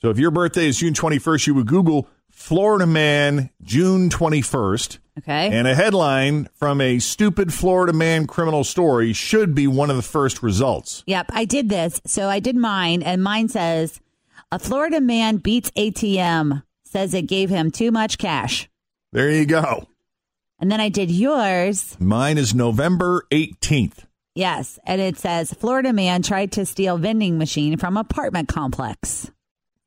So, 0.00 0.08
if 0.08 0.18
your 0.18 0.30
birthday 0.30 0.66
is 0.66 0.78
June 0.78 0.94
21st, 0.94 1.48
you 1.48 1.54
would 1.54 1.66
Google 1.66 2.08
Florida 2.30 2.86
man 2.86 3.50
June 3.62 4.08
21st. 4.08 4.98
Okay. 5.18 5.50
And 5.50 5.68
a 5.68 5.74
headline 5.74 6.48
from 6.54 6.80
a 6.80 6.98
stupid 6.98 7.52
Florida 7.52 7.92
man 7.92 8.26
criminal 8.26 8.64
story 8.64 9.12
should 9.12 9.54
be 9.54 9.66
one 9.66 9.90
of 9.90 9.96
the 9.96 10.02
first 10.02 10.42
results. 10.42 11.04
Yep, 11.06 11.26
I 11.34 11.44
did 11.44 11.68
this. 11.68 12.00
So 12.06 12.30
I 12.30 12.40
did 12.40 12.56
mine, 12.56 13.02
and 13.02 13.22
mine 13.22 13.50
says 13.50 14.00
a 14.52 14.58
Florida 14.58 15.00
man 15.00 15.36
beats 15.36 15.70
ATM, 15.72 16.62
says 16.84 17.14
it 17.14 17.22
gave 17.22 17.50
him 17.50 17.70
too 17.70 17.90
much 17.90 18.18
cash. 18.18 18.68
There 19.12 19.30
you 19.30 19.46
go. 19.46 19.86
And 20.58 20.70
then 20.70 20.80
I 20.80 20.88
did 20.88 21.10
yours. 21.10 21.96
Mine 21.98 22.36
is 22.36 22.54
November 22.54 23.24
18th. 23.30 24.04
Yes. 24.34 24.78
And 24.84 25.00
it 25.00 25.16
says 25.18 25.52
Florida 25.54 25.92
man 25.92 26.22
tried 26.22 26.52
to 26.52 26.66
steal 26.66 26.98
vending 26.98 27.38
machine 27.38 27.76
from 27.78 27.96
apartment 27.96 28.48
complex. 28.48 29.30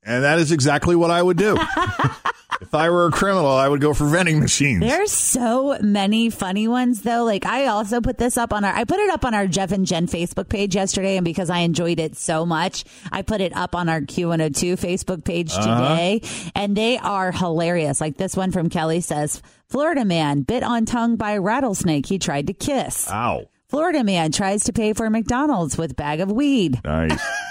And 0.02 0.24
that 0.24 0.40
is 0.40 0.52
exactly 0.52 0.96
what 0.96 1.12
I 1.12 1.22
would 1.22 1.38
do. 1.38 1.58
if 2.64 2.74
I 2.74 2.90
were 2.90 3.08
a 3.08 3.12
criminal, 3.12 3.52
I 3.52 3.68
would 3.68 3.82
go 3.82 3.94
for 3.94 4.08
vending 4.08 4.40
machines. 4.40 4.80
There's 4.80 5.12
so 5.12 5.78
many 5.82 6.30
funny 6.30 6.68
ones 6.68 7.02
though. 7.02 7.26
Like 7.26 7.46
I 7.46 7.68
also 7.68 8.00
put 8.00 8.18
this 8.18 8.38
up 8.38 8.54
on 8.54 8.64
our 8.64 8.74
I 8.74 8.86
put 8.86 9.00
it 9.00 9.10
up 9.10 9.26
on 9.26 9.34
our 9.34 9.48
Jeff 9.48 9.74
and 9.74 9.86
Jen 9.86 10.08
Facebook 10.08 10.48
page 10.48 10.74
yesterday 10.74 11.18
and 11.18 11.26
because 11.26 11.50
I 11.50 11.60
enjoyed 11.60 12.00
it 12.00 12.16
so 12.16 12.46
much, 12.46 12.86
I 13.12 13.22
put 13.22 13.42
it 13.42 13.56
up 13.56 13.76
on 13.76 13.90
our 13.90 14.00
Q102 14.00 14.80
Facebook 14.80 15.26
page 15.26 15.52
uh-huh. 15.52 15.90
today 15.90 16.22
and 16.56 16.76
they 16.76 16.98
are 16.98 17.34
hilarious. 17.34 18.00
Like 18.00 18.16
this 18.16 18.38
one 18.38 18.52
from 18.52 18.70
Kelly 18.70 19.02
says, 19.02 19.42
Florida 19.68 20.06
man 20.06 20.44
bit 20.44 20.64
on 20.64 20.86
tongue 20.86 21.18
by 21.18 21.38
rattlesnake 21.38 22.06
he 22.06 22.18
tried 22.18 22.48
to 22.48 22.54
kiss. 22.54 23.12
Ow. 23.12 23.50
Florida 23.68 24.04
man 24.04 24.32
tries 24.32 24.64
to 24.66 24.72
pay 24.74 24.94
for 24.94 25.10
McDonald's 25.10 25.78
with 25.78 25.98
bag 25.98 26.22
of 26.22 26.32
weed. 26.32 26.80
Nice. 26.86 27.20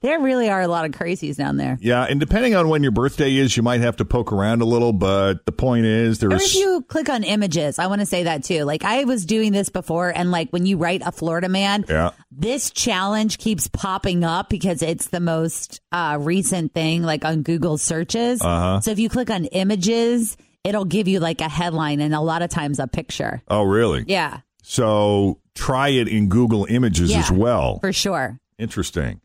There 0.00 0.20
really 0.20 0.48
are 0.50 0.60
a 0.60 0.68
lot 0.68 0.84
of 0.84 0.90
crazies 0.92 1.36
down 1.36 1.56
there. 1.56 1.78
yeah, 1.80 2.04
and 2.04 2.20
depending 2.20 2.54
on 2.54 2.68
when 2.68 2.82
your 2.82 2.92
birthday 2.92 3.34
is, 3.36 3.56
you 3.56 3.62
might 3.62 3.80
have 3.80 3.96
to 3.96 4.04
poke 4.04 4.32
around 4.32 4.60
a 4.62 4.64
little, 4.64 4.92
but 4.92 5.44
the 5.46 5.52
point 5.52 5.86
is 5.86 6.18
there's. 6.18 6.32
Or 6.32 6.36
if 6.36 6.54
you 6.54 6.82
click 6.88 7.08
on 7.08 7.24
images, 7.24 7.78
I 7.78 7.86
want 7.86 8.00
to 8.00 8.06
say 8.06 8.24
that 8.24 8.44
too. 8.44 8.64
Like 8.64 8.84
I 8.84 9.04
was 9.04 9.24
doing 9.24 9.52
this 9.52 9.68
before, 9.68 10.10
and 10.14 10.30
like 10.30 10.50
when 10.50 10.66
you 10.66 10.76
write 10.76 11.02
a 11.04 11.12
Florida 11.12 11.48
man, 11.48 11.84
Yeah. 11.88 12.10
this 12.30 12.70
challenge 12.70 13.38
keeps 13.38 13.66
popping 13.68 14.24
up 14.24 14.48
because 14.50 14.82
it's 14.82 15.08
the 15.08 15.20
most 15.20 15.80
uh, 15.90 16.18
recent 16.20 16.74
thing, 16.74 17.02
like 17.02 17.24
on 17.24 17.42
Google 17.42 17.78
searches. 17.78 18.42
Uh-huh. 18.42 18.80
So 18.80 18.90
if 18.90 18.98
you 18.98 19.08
click 19.08 19.30
on 19.30 19.46
images, 19.46 20.36
it'll 20.64 20.84
give 20.84 21.08
you 21.08 21.18
like 21.20 21.40
a 21.40 21.48
headline 21.48 22.00
and 22.00 22.14
a 22.14 22.20
lot 22.20 22.42
of 22.42 22.50
times 22.50 22.78
a 22.78 22.86
picture. 22.86 23.42
Oh, 23.48 23.62
really? 23.62 24.04
Yeah, 24.06 24.40
So 24.62 25.40
try 25.54 25.88
it 25.88 26.08
in 26.08 26.28
Google 26.28 26.66
Images 26.68 27.10
Yeah. 27.10 27.20
as 27.20 27.30
well. 27.32 27.78
for 27.80 27.92
sure. 27.92 28.38
Interesting. 28.58 29.20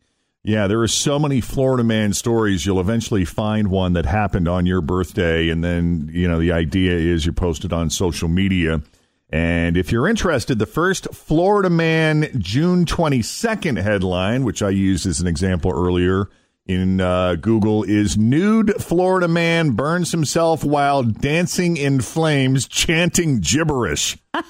Yeah, 0.48 0.66
there 0.66 0.80
are 0.80 0.88
so 0.88 1.18
many 1.18 1.42
Florida 1.42 1.84
man 1.84 2.14
stories. 2.14 2.64
You'll 2.64 2.80
eventually 2.80 3.26
find 3.26 3.68
one 3.68 3.92
that 3.92 4.06
happened 4.06 4.48
on 4.48 4.64
your 4.64 4.80
birthday, 4.80 5.50
and 5.50 5.62
then 5.62 6.08
you 6.10 6.26
know 6.26 6.40
the 6.40 6.52
idea 6.52 6.92
is 6.92 7.26
you 7.26 7.34
post 7.34 7.66
it 7.66 7.72
on 7.74 7.90
social 7.90 8.30
media. 8.30 8.80
And 9.28 9.76
if 9.76 9.92
you're 9.92 10.08
interested, 10.08 10.58
the 10.58 10.64
first 10.64 11.06
Florida 11.12 11.68
man 11.68 12.30
June 12.38 12.86
22nd 12.86 13.82
headline, 13.82 14.42
which 14.42 14.62
I 14.62 14.70
used 14.70 15.06
as 15.06 15.20
an 15.20 15.26
example 15.26 15.70
earlier, 15.70 16.30
in 16.64 17.02
uh, 17.02 17.34
Google 17.34 17.82
is 17.82 18.16
nude 18.16 18.82
Florida 18.82 19.28
man 19.28 19.72
burns 19.72 20.12
himself 20.12 20.64
while 20.64 21.02
dancing 21.02 21.76
in 21.76 22.00
flames, 22.00 22.66
chanting 22.66 23.40
gibberish. 23.40 24.16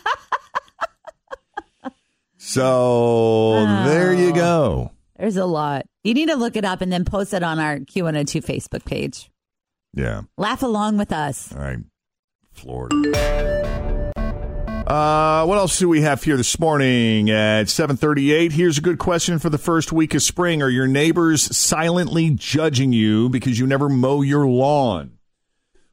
so 2.37 3.65
there 3.85 4.15
you 4.15 4.33
go. 4.33 4.93
There's 5.19 5.37
a 5.37 5.47
lot. 5.47 5.87
You 6.05 6.15
need 6.15 6.29
to 6.29 6.37
look 6.37 6.57
it 6.57 6.65
up 6.65 6.81
and 6.81 6.93
then 6.93 7.05
post 7.05 7.35
it 7.35 7.43
on 7.43 7.59
our 7.59 7.79
Q102 7.79 8.45
Facebook 8.45 8.85
page. 8.85 9.31
Yeah. 9.95 10.23
Laugh 10.37 10.63
along 10.63 10.99
with 10.99 11.13
us. 11.13 11.53
All 11.53 11.61
right. 11.61 11.79
Florida. 12.53 14.13
Uh, 14.87 15.45
what 15.45 15.59
else 15.59 15.79
do 15.79 15.87
we 15.89 16.01
have 16.01 16.23
here 16.23 16.37
this 16.39 16.59
morning 16.59 17.29
at 17.31 17.69
738? 17.69 18.53
Here's 18.53 18.79
a 18.79 18.81
good 18.81 18.99
question 18.99 19.39
for 19.39 19.51
the 19.51 19.59
first 19.59 19.93
week 19.93 20.15
of 20.15 20.23
spring. 20.23 20.63
Are 20.63 20.71
your 20.71 20.87
neighbors 20.87 21.55
silently 21.55 22.31
judging 22.31 22.93
you 22.93 23.29
because 23.29 23.59
you 23.59 23.67
never 23.67 23.91
mow 23.91 24.23
your 24.23 24.47
lawn? 24.47 25.18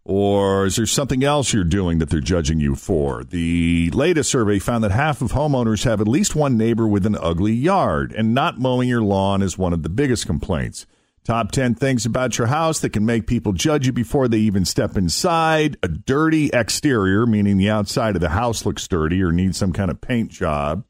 Or 0.08 0.68
is 0.68 0.76
there 0.76 0.86
something 0.86 1.24
else 1.24 1.52
you're 1.52 1.64
doing 1.64 1.98
that 1.98 2.12
they're 2.12 2.20
judging 2.20 2.60
you 2.60 2.76
for? 2.76 3.24
The 3.24 3.90
latest 3.90 4.30
survey 4.30 4.60
found 4.60 4.84
that 4.84 4.92
half 4.92 5.20
of 5.24 5.32
homeowners 5.32 5.84
have 5.86 6.00
at 6.00 6.08
least 6.08 6.36
one 6.36 6.58
neighbor 6.58 6.88
with 6.88 7.08
an 7.08 7.18
ugly 7.20 7.54
yard, 7.54 8.14
and 8.16 8.32
not 8.32 8.60
mowing 8.60 8.88
your 8.88 9.02
lawn 9.02 9.42
is 9.42 9.58
one 9.58 9.74
of 9.74 9.82
the 9.82 9.90
biggest 9.90 10.28
complaints. 10.28 10.86
Top 11.24 11.52
10 11.52 11.74
things 11.74 12.06
about 12.06 12.38
your 12.38 12.46
house 12.46 12.80
that 12.82 12.94
can 12.94 13.04
make 13.04 13.26
people 13.26 13.52
judge 13.52 13.88
you 13.88 13.92
before 13.92 14.28
they 14.28 14.38
even 14.38 14.64
step 14.64 14.96
inside. 14.96 15.76
A 15.82 15.88
dirty 15.88 16.52
exterior, 16.54 17.26
meaning 17.26 17.58
the 17.58 17.72
outside 17.72 18.14
of 18.16 18.22
the 18.22 18.30
house 18.30 18.64
looks 18.64 18.88
dirty 18.88 19.24
or 19.24 19.32
needs 19.32 19.58
some 19.58 19.74
kind 19.74 19.90
of 19.90 20.02
paint 20.02 20.30
job. 20.30 20.86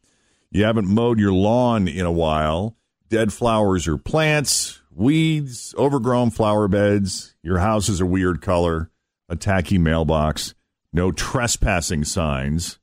You 0.51 0.65
haven't 0.65 0.89
mowed 0.89 1.19
your 1.19 1.31
lawn 1.31 1.87
in 1.87 2.05
a 2.05 2.11
while. 2.11 2.75
Dead 3.07 3.31
flowers 3.31 3.87
or 3.87 3.97
plants, 3.97 4.81
weeds, 4.91 5.73
overgrown 5.77 6.31
flower 6.31 6.67
beds. 6.67 7.33
Your 7.41 7.59
house 7.59 7.87
is 7.87 8.01
a 8.01 8.05
weird 8.05 8.41
color. 8.41 8.91
A 9.29 9.35
tacky 9.35 9.77
mailbox. 9.77 10.53
No 10.93 11.11
trespassing 11.11 12.03
signs. 12.03 12.79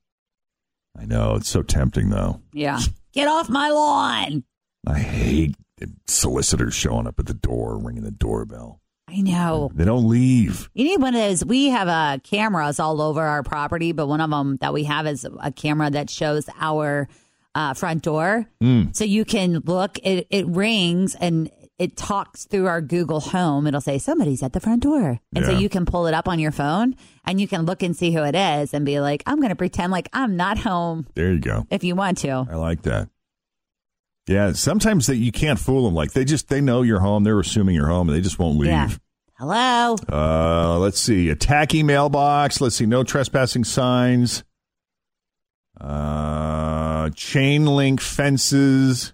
I 0.99 1.07
know, 1.07 1.37
it's 1.37 1.49
so 1.49 1.63
tempting 1.63 2.11
though. 2.11 2.41
Yeah. 2.53 2.81
Get 3.13 3.29
off 3.29 3.49
my 3.49 3.71
lawn. 3.71 4.45
I 4.87 4.99
hate 4.99 5.55
solicitors 6.07 6.75
showing 6.75 7.07
up 7.07 7.19
at 7.19 7.27
the 7.27 7.35
door, 7.35 7.79
ringing 7.79 8.05
the 8.05 8.11
doorbell. 8.11 8.81
I 9.09 9.21
know. 9.21 9.71
They 9.75 9.85
don't 9.85 10.09
leave. 10.09 10.71
You 10.75 10.85
need 10.85 11.01
one 11.01 11.15
of 11.15 11.21
those. 11.21 11.45
We 11.45 11.69
have 11.69 11.89
uh, 11.89 12.19
cameras 12.23 12.81
all 12.81 13.03
over 13.03 13.21
our 13.21 13.43
property, 13.43 13.93
but 13.93 14.07
one 14.07 14.21
of 14.21 14.31
them 14.31 14.57
that 14.59 14.73
we 14.73 14.85
have 14.85 15.07
is 15.07 15.27
a 15.41 15.53
camera 15.53 15.91
that 15.91 16.09
shows 16.09 16.49
our 16.59 17.09
uh, 17.55 17.75
front 17.75 18.03
door. 18.03 18.47
Mm. 18.63 18.97
So 18.97 19.05
you 19.05 19.25
can 19.25 19.61
look, 19.65 19.99
it, 20.03 20.27
it 20.31 20.47
rings 20.47 21.15
and 21.15 21.51
it 21.83 21.97
talks 21.97 22.45
through 22.45 22.67
our 22.69 22.81
Google 22.81 23.19
Home. 23.21 23.67
It'll 23.67 23.81
say, 23.81 23.99
somebody's 23.99 24.43
at 24.43 24.53
the 24.53 24.61
front 24.61 24.83
door. 24.83 25.19
And 25.35 25.45
so 25.45 25.51
you 25.51 25.69
can 25.69 25.85
pull 25.85 26.07
it 26.07 26.15
up 26.15 26.29
on 26.29 26.39
your 26.39 26.53
phone 26.53 26.95
and 27.25 27.41
you 27.41 27.49
can 27.49 27.63
look 27.67 27.83
and 27.83 27.97
see 27.97 28.13
who 28.13 28.23
it 28.23 28.35
is 28.37 28.73
and 28.73 28.87
be 28.87 29.01
like, 29.01 29.23
I'm 29.27 29.39
going 29.39 29.49
to 29.49 29.57
pretend 29.57 29.91
like 29.91 30.09
I'm 30.13 30.37
not 30.37 30.59
home 30.59 31.07
There 31.15 31.33
you 31.33 31.41
go. 31.41 31.67
if 31.71 31.83
you 31.83 31.95
want 31.97 32.19
to. 32.19 32.47
I 32.49 32.55
like 32.55 32.83
that. 32.83 33.09
Yeah, 34.29 34.53
sometimes 34.53 35.09
that 35.09 35.17
you 35.17 35.33
can't 35.33 35.59
fool 35.59 35.85
them. 35.87 35.95
Like 35.95 36.13
they 36.13 36.25
just 36.25 36.49
they 36.49 36.61
know 36.61 36.83
you're 36.83 37.01
home. 37.01 37.25
They're 37.25 37.41
assuming 37.41 37.75
you're 37.75 37.89
home, 37.89 38.09
and 38.09 38.17
they 38.17 38.21
just 38.23 38.39
won't 38.39 38.57
leave. 38.57 38.71
Yeah. 38.71 38.89
Hello. 39.37 39.97
Uh, 40.09 40.79
let's 40.79 41.01
see. 41.01 41.29
A 41.31 41.35
tacky 41.35 41.83
mailbox. 41.83 42.61
Let's 42.61 42.77
see. 42.77 42.87
No 42.87 43.03
trespassing 43.03 43.65
signs. 43.65 44.45
Uh, 45.81 47.11
chain 47.17 47.67
link 47.67 48.01
fences. 48.01 49.13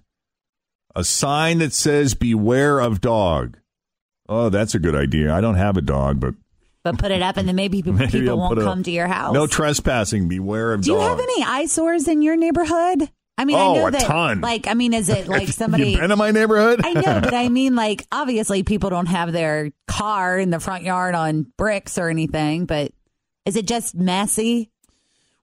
A 0.98 1.04
sign 1.04 1.58
that 1.58 1.72
says 1.72 2.14
"Beware 2.14 2.80
of 2.80 3.00
dog." 3.00 3.56
Oh, 4.28 4.48
that's 4.48 4.74
a 4.74 4.78
good 4.78 4.94
idea. 4.96 5.32
I 5.32 5.40
don't 5.40 5.54
have 5.54 5.76
a 5.76 5.80
dog, 5.80 6.18
but 6.20 6.34
But 6.82 6.98
put 6.98 7.10
it 7.12 7.22
up 7.22 7.36
and 7.36 7.46
then 7.46 7.54
maybe 7.56 7.78
people, 7.82 7.92
maybe 7.94 8.10
people 8.20 8.36
won't 8.36 8.58
come 8.58 8.80
up. 8.80 8.84
to 8.84 8.90
your 8.90 9.06
house. 9.06 9.32
No 9.32 9.46
trespassing. 9.46 10.28
Beware 10.28 10.72
of 10.72 10.82
Do 10.82 10.92
you 10.92 10.98
have 11.00 11.20
any 11.20 11.44
eyesores 11.44 12.08
in 12.08 12.20
your 12.22 12.36
neighborhood? 12.36 13.10
I 13.40 13.44
mean, 13.44 13.56
Oh, 13.56 13.74
I 13.74 13.78
know 13.78 13.86
a 13.86 13.90
that. 13.92 14.00
ton. 14.02 14.40
Like, 14.40 14.66
I 14.66 14.74
mean, 14.74 14.92
is 14.92 15.08
it 15.08 15.28
like 15.36 15.46
somebody? 15.48 15.90
You 15.92 15.98
been 16.00 16.10
in 16.10 16.18
my 16.18 16.32
neighborhood? 16.32 16.80
I 16.84 16.92
know, 16.94 17.20
but 17.20 17.34
I 17.34 17.48
mean, 17.58 17.76
like, 17.76 18.04
obviously, 18.10 18.64
people 18.64 18.90
don't 18.90 19.06
have 19.06 19.32
their 19.32 19.70
car 19.86 20.36
in 20.38 20.50
the 20.50 20.58
front 20.58 20.82
yard 20.82 21.14
on 21.14 21.46
bricks 21.56 21.96
or 21.98 22.08
anything. 22.08 22.66
But 22.66 22.90
is 23.46 23.54
it 23.54 23.66
just 23.68 23.94
messy? 23.94 24.72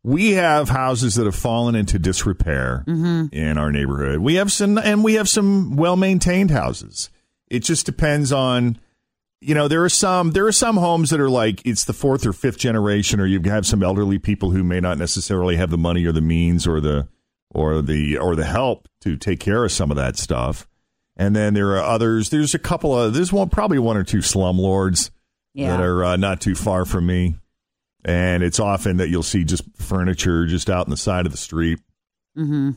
We 0.06 0.34
have 0.34 0.70
houses 0.70 1.16
that 1.16 1.26
have 1.26 1.36
fallen 1.36 1.74
into 1.74 1.98
disrepair 1.98 2.84
Mm-hmm. 2.88 3.34
in 3.36 3.58
our 3.58 3.72
neighborhood. 3.72 4.20
We 4.20 4.36
have 4.36 4.52
some, 4.52 4.78
and 4.78 5.04
we 5.04 5.16
have 5.16 5.28
some 5.28 5.76
well 5.76 5.96
maintained 5.96 6.52
houses. 6.52 7.10
It 7.48 7.60
just 7.64 7.86
depends 7.88 8.32
on, 8.32 8.78
you 9.42 9.56
know, 9.56 9.68
there 9.68 9.84
are 9.84 9.90
some 9.90 10.32
there 10.32 10.46
are 10.48 10.52
some 10.52 10.78
homes 10.78 11.10
that 11.10 11.20
are 11.20 11.30
like 11.30 11.62
it's 11.66 11.86
the 11.86 11.94
fourth 11.94 12.26
or 12.26 12.34
fifth 12.34 12.58
generation, 12.60 13.20
or 13.20 13.26
you 13.26 13.42
have 13.46 13.66
some 13.66 13.82
elderly 13.84 14.20
people 14.20 14.52
who 14.52 14.64
may 14.64 14.80
not 14.80 14.98
necessarily 14.98 15.56
have 15.56 15.70
the 15.72 15.78
money 15.78 16.06
or 16.06 16.12
the 16.12 16.22
means 16.22 16.66
or 16.68 16.80
the 16.80 17.08
or 17.50 17.82
the 17.82 18.18
or 18.18 18.36
the 18.36 18.46
help 18.46 18.88
to 19.02 19.18
take 19.18 19.40
care 19.40 19.64
of 19.64 19.72
some 19.72 19.90
of 19.92 19.98
that 19.98 20.18
stuff. 20.18 20.68
And 21.18 21.36
then 21.36 21.54
there 21.54 21.70
are 21.78 21.84
others. 21.84 22.30
There's 22.30 22.54
a 22.54 22.60
couple 22.60 22.96
of 23.00 23.14
there's 23.14 23.32
one 23.34 23.50
probably 23.50 23.80
one 23.80 23.98
or 23.98 24.04
two 24.04 24.20
slumlords 24.20 25.10
Yeah. 25.54 25.78
that 25.78 25.84
are 25.84 26.04
uh, 26.04 26.16
not 26.18 26.42
too 26.42 26.56
far 26.56 26.84
from 26.86 27.06
me. 27.06 27.38
And 28.06 28.44
it's 28.44 28.60
often 28.60 28.98
that 28.98 29.10
you'll 29.10 29.24
see 29.24 29.44
just 29.44 29.64
furniture 29.78 30.46
just 30.46 30.70
out 30.70 30.86
in 30.86 30.92
the 30.92 30.98
side 30.98 31.26
of 31.26 31.32
the 31.32 31.38
street, 31.38 31.80
Mm-hmm. 32.38 32.72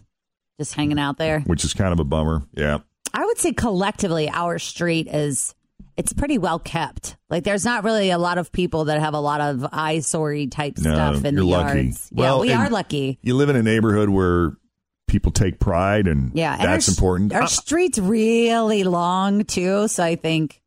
Just 0.58 0.74
hanging 0.74 0.98
out 0.98 1.18
there. 1.18 1.40
which 1.40 1.64
is 1.64 1.72
kind 1.74 1.92
of 1.92 2.00
a 2.00 2.04
bummer. 2.04 2.42
Yeah. 2.56 2.78
I 3.14 3.24
would 3.24 3.38
say 3.38 3.52
collectively, 3.52 4.28
our 4.30 4.58
street 4.58 5.06
is 5.08 5.54
it's 5.96 6.12
pretty 6.12 6.38
well 6.38 6.58
kept. 6.58 7.16
Like, 7.28 7.44
there's 7.44 7.64
not 7.64 7.84
really 7.84 8.10
a 8.10 8.18
lot 8.18 8.38
of 8.38 8.50
people 8.52 8.86
that 8.86 9.00
have 9.00 9.14
a 9.14 9.20
lot 9.20 9.40
of 9.40 9.66
eyesore 9.72 10.46
type 10.46 10.78
No, 10.78 10.94
stuff 10.94 11.24
in 11.24 11.34
the 11.34 11.44
lucky. 11.44 11.82
yards. 11.82 12.08
Well, 12.12 12.44
yeah, 12.44 12.58
we 12.60 12.64
are 12.66 12.70
lucky. 12.70 13.18
You 13.22 13.34
live 13.36 13.48
in 13.50 13.56
a 13.56 13.62
neighborhood 13.62 14.08
where 14.08 14.52
people 15.08 15.30
take 15.32 15.58
pride, 15.60 16.06
and 16.06 16.32
Yeah, 16.34 16.52
and 16.54 16.62
that's 16.62 16.88
our, 16.88 16.92
important. 16.92 17.32
Our 17.34 17.42
Uh, 17.42 17.46
street's 17.46 17.98
really 17.98 18.84
long 18.84 19.44
too, 19.44 19.88
so 19.88 20.02
I 20.04 20.16
think 20.16 20.60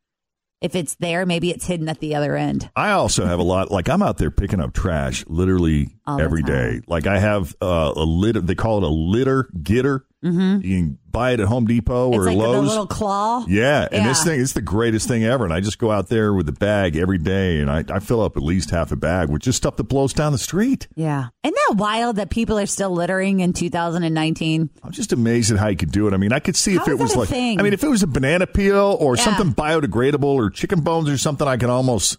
if 0.62 0.76
it's 0.76 0.94
there, 0.94 1.26
maybe 1.26 1.50
it's 1.50 1.66
hidden 1.66 1.88
at 1.88 1.98
the 1.98 2.14
other 2.14 2.36
end. 2.36 2.70
I 2.76 2.92
also 2.92 3.26
have 3.26 3.40
a 3.40 3.42
lot. 3.42 3.70
Like 3.70 3.88
I'm 3.88 4.02
out 4.02 4.18
there 4.18 4.30
picking 4.30 4.60
up 4.60 4.72
trash 4.72 5.24
literally 5.26 5.88
every 6.06 6.42
day. 6.42 6.80
Like 6.86 7.06
I 7.06 7.18
have 7.18 7.54
uh, 7.60 7.92
a 7.94 8.04
litter. 8.04 8.40
They 8.40 8.54
call 8.54 8.78
it 8.78 8.84
a 8.84 8.88
litter 8.88 9.48
getter. 9.62 10.06
Mm-hmm. 10.24 10.64
You 10.64 10.76
can 10.78 10.98
buy 11.12 11.32
it 11.32 11.40
at 11.40 11.46
Home 11.48 11.66
Depot 11.66 12.08
It's 12.10 12.18
or 12.18 12.24
like 12.24 12.36
Lowe's. 12.36 12.68
little 12.68 12.86
claw. 12.86 13.44
Yeah, 13.46 13.86
and 13.92 14.06
this 14.08 14.24
thing 14.24 14.40
it's 14.40 14.52
the 14.54 14.62
greatest 14.62 15.06
thing 15.06 15.24
ever. 15.24 15.44
And 15.44 15.52
I 15.52 15.60
just 15.60 15.78
go 15.78 15.90
out 15.90 16.08
there 16.08 16.32
with 16.34 16.48
a 16.48 16.52
bag 16.52 16.96
every 16.96 17.18
day, 17.18 17.60
and 17.60 17.70
I, 17.70 17.84
I 17.88 18.00
fill 18.00 18.22
up 18.22 18.36
at 18.36 18.42
least 18.42 18.70
half 18.70 18.90
a 18.92 18.96
bag 18.96 19.28
with 19.28 19.42
just 19.42 19.58
stuff 19.58 19.76
that 19.76 19.84
blows 19.84 20.12
down 20.12 20.32
the 20.32 20.38
street. 20.38 20.88
Yeah. 20.94 21.28
Isn't 21.44 21.54
that 21.68 21.76
wild 21.76 22.16
that 22.16 22.30
people 22.30 22.58
are 22.58 22.66
still 22.66 22.90
littering 22.90 23.40
in 23.40 23.52
2019? 23.52 24.70
I'm 24.82 24.90
just 24.92 25.12
amazed 25.12 25.52
at 25.52 25.58
how 25.58 25.68
you 25.68 25.76
could 25.76 25.92
do 25.92 26.08
it. 26.08 26.14
I 26.14 26.16
mean, 26.16 26.32
I 26.32 26.38
could 26.38 26.56
see 26.56 26.74
if 26.74 26.78
How 26.86 26.92
it 26.92 26.94
is 26.94 26.98
that 26.98 27.04
was 27.04 27.16
like, 27.16 27.28
thing? 27.28 27.60
I 27.60 27.62
mean, 27.62 27.72
if 27.72 27.84
it 27.84 27.88
was 27.88 28.02
a 28.02 28.06
banana 28.06 28.46
peel 28.46 28.96
or 29.00 29.16
Yeah. 29.16 29.24
something 29.24 29.52
biodegradable 29.54 30.24
or 30.24 30.50
chicken 30.50 30.80
bones 30.80 31.08
or 31.08 31.18
something, 31.18 31.46
I 31.46 31.56
can 31.56 31.70
almost 31.70 32.18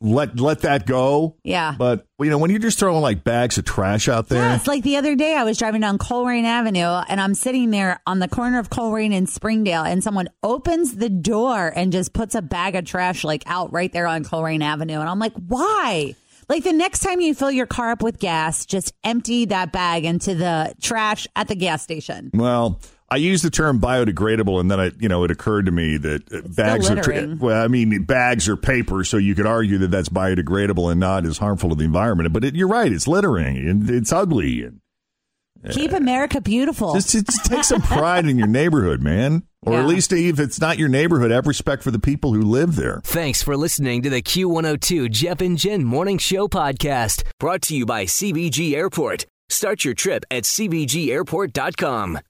let 0.00 0.38
let 0.38 0.60
that 0.60 0.86
go. 0.86 1.36
Yeah. 1.42 1.74
But 1.76 2.06
you 2.18 2.30
know, 2.30 2.38
when 2.38 2.50
you're 2.50 2.58
just 2.58 2.78
throwing 2.78 3.00
like 3.00 3.24
bags 3.24 3.56
of 3.58 3.64
trash 3.64 4.08
out 4.08 4.28
there, 4.28 4.42
Yes, 4.42 4.66
like 4.66 4.82
the 4.82 4.96
other 4.96 5.14
day 5.14 5.34
I 5.34 5.44
was 5.44 5.58
driving 5.58 5.80
down 5.80 5.98
Colerain 5.98 6.44
Avenue 6.44 7.02
and 7.08 7.20
I'm 7.20 7.34
sitting 7.34 7.70
there 7.70 8.00
on 8.06 8.18
the 8.18 8.28
corner 8.28 8.58
of 8.58 8.68
Colerain 8.70 9.14
and 9.14 9.28
Springdale 9.28 9.84
and 9.84 10.02
someone 10.04 10.28
opens 10.42 10.96
the 10.96 11.08
door 11.08 11.72
and 11.74 11.92
just 11.92 12.12
puts 12.12 12.34
a 12.34 12.42
bag 12.42 12.76
of 12.76 12.84
trash 12.84 13.24
like 13.24 13.42
out 13.46 13.72
right 13.72 13.92
there 13.92 14.06
on 14.06 14.24
Colerain 14.24 14.62
Avenue 14.62 15.00
and 15.00 15.08
I'm 15.08 15.18
like, 15.18 15.32
"Why?" 15.34 16.14
Like 16.48 16.62
the 16.62 16.72
next 16.72 17.00
time 17.00 17.20
you 17.20 17.34
fill 17.34 17.50
your 17.50 17.66
car 17.66 17.90
up 17.90 18.02
with 18.02 18.20
gas, 18.20 18.66
just 18.66 18.92
empty 19.02 19.46
that 19.46 19.72
bag 19.72 20.04
into 20.04 20.34
the 20.34 20.74
trash 20.80 21.26
at 21.34 21.48
the 21.48 21.56
gas 21.56 21.82
station. 21.82 22.30
Well, 22.32 22.80
I 23.08 23.16
use 23.16 23.42
the 23.42 23.50
term 23.50 23.80
biodegradable, 23.80 24.58
and 24.58 24.70
then 24.70 24.80
I, 24.80 24.90
you 24.98 25.08
know, 25.08 25.22
it 25.22 25.30
occurred 25.30 25.66
to 25.66 25.72
me 25.72 25.96
that 25.98 26.32
uh, 26.32 26.40
bags 26.48 26.90
are. 26.90 26.96
littering. 26.96 27.38
well, 27.38 27.62
I 27.62 27.68
mean, 27.68 28.02
bags 28.02 28.48
are 28.48 28.56
paper, 28.56 29.04
so 29.04 29.16
you 29.16 29.34
could 29.34 29.46
argue 29.46 29.78
that 29.78 29.92
that's 29.92 30.08
biodegradable 30.08 30.90
and 30.90 30.98
not 30.98 31.24
as 31.24 31.38
harmful 31.38 31.68
to 31.70 31.76
the 31.76 31.84
environment. 31.84 32.32
But 32.32 32.44
it, 32.44 32.56
you're 32.56 32.68
right; 32.68 32.92
it's 32.92 33.06
littering 33.06 33.56
and 33.68 33.88
it's 33.88 34.12
ugly. 34.12 34.64
And 34.64 34.80
Keep 35.70 35.92
America 35.92 36.40
beautiful. 36.40 36.94
just, 36.94 37.10
just 37.10 37.44
take 37.46 37.64
some 37.64 37.82
pride 37.82 38.26
in 38.26 38.38
your 38.38 38.46
neighborhood, 38.46 39.00
man. 39.02 39.42
Or 39.62 39.74
at 39.80 39.86
least 39.86 40.12
if 40.12 40.38
it's 40.38 40.60
not 40.60 40.78
your 40.78 40.88
neighborhood, 40.88 41.32
have 41.32 41.48
respect 41.48 41.82
for 41.82 41.90
the 41.90 41.98
people 41.98 42.32
who 42.32 42.42
live 42.42 42.76
there. 42.76 43.00
Thanks 43.02 43.42
for 43.42 43.56
listening 43.56 44.02
to 44.02 44.10
the 44.10 44.22
Q102 44.22 45.10
Jeff 45.10 45.40
and 45.40 45.58
Jen 45.58 45.82
Morning 45.82 46.18
Show 46.18 46.46
podcast, 46.46 47.24
brought 47.40 47.62
to 47.62 47.76
you 47.76 47.84
by 47.84 48.04
CVG 48.04 48.74
Airport. 48.74 49.26
Start 49.48 49.84
your 49.84 49.94
trip 49.94 50.24
at 50.30 50.44
CVGAirport.com. 50.44 52.20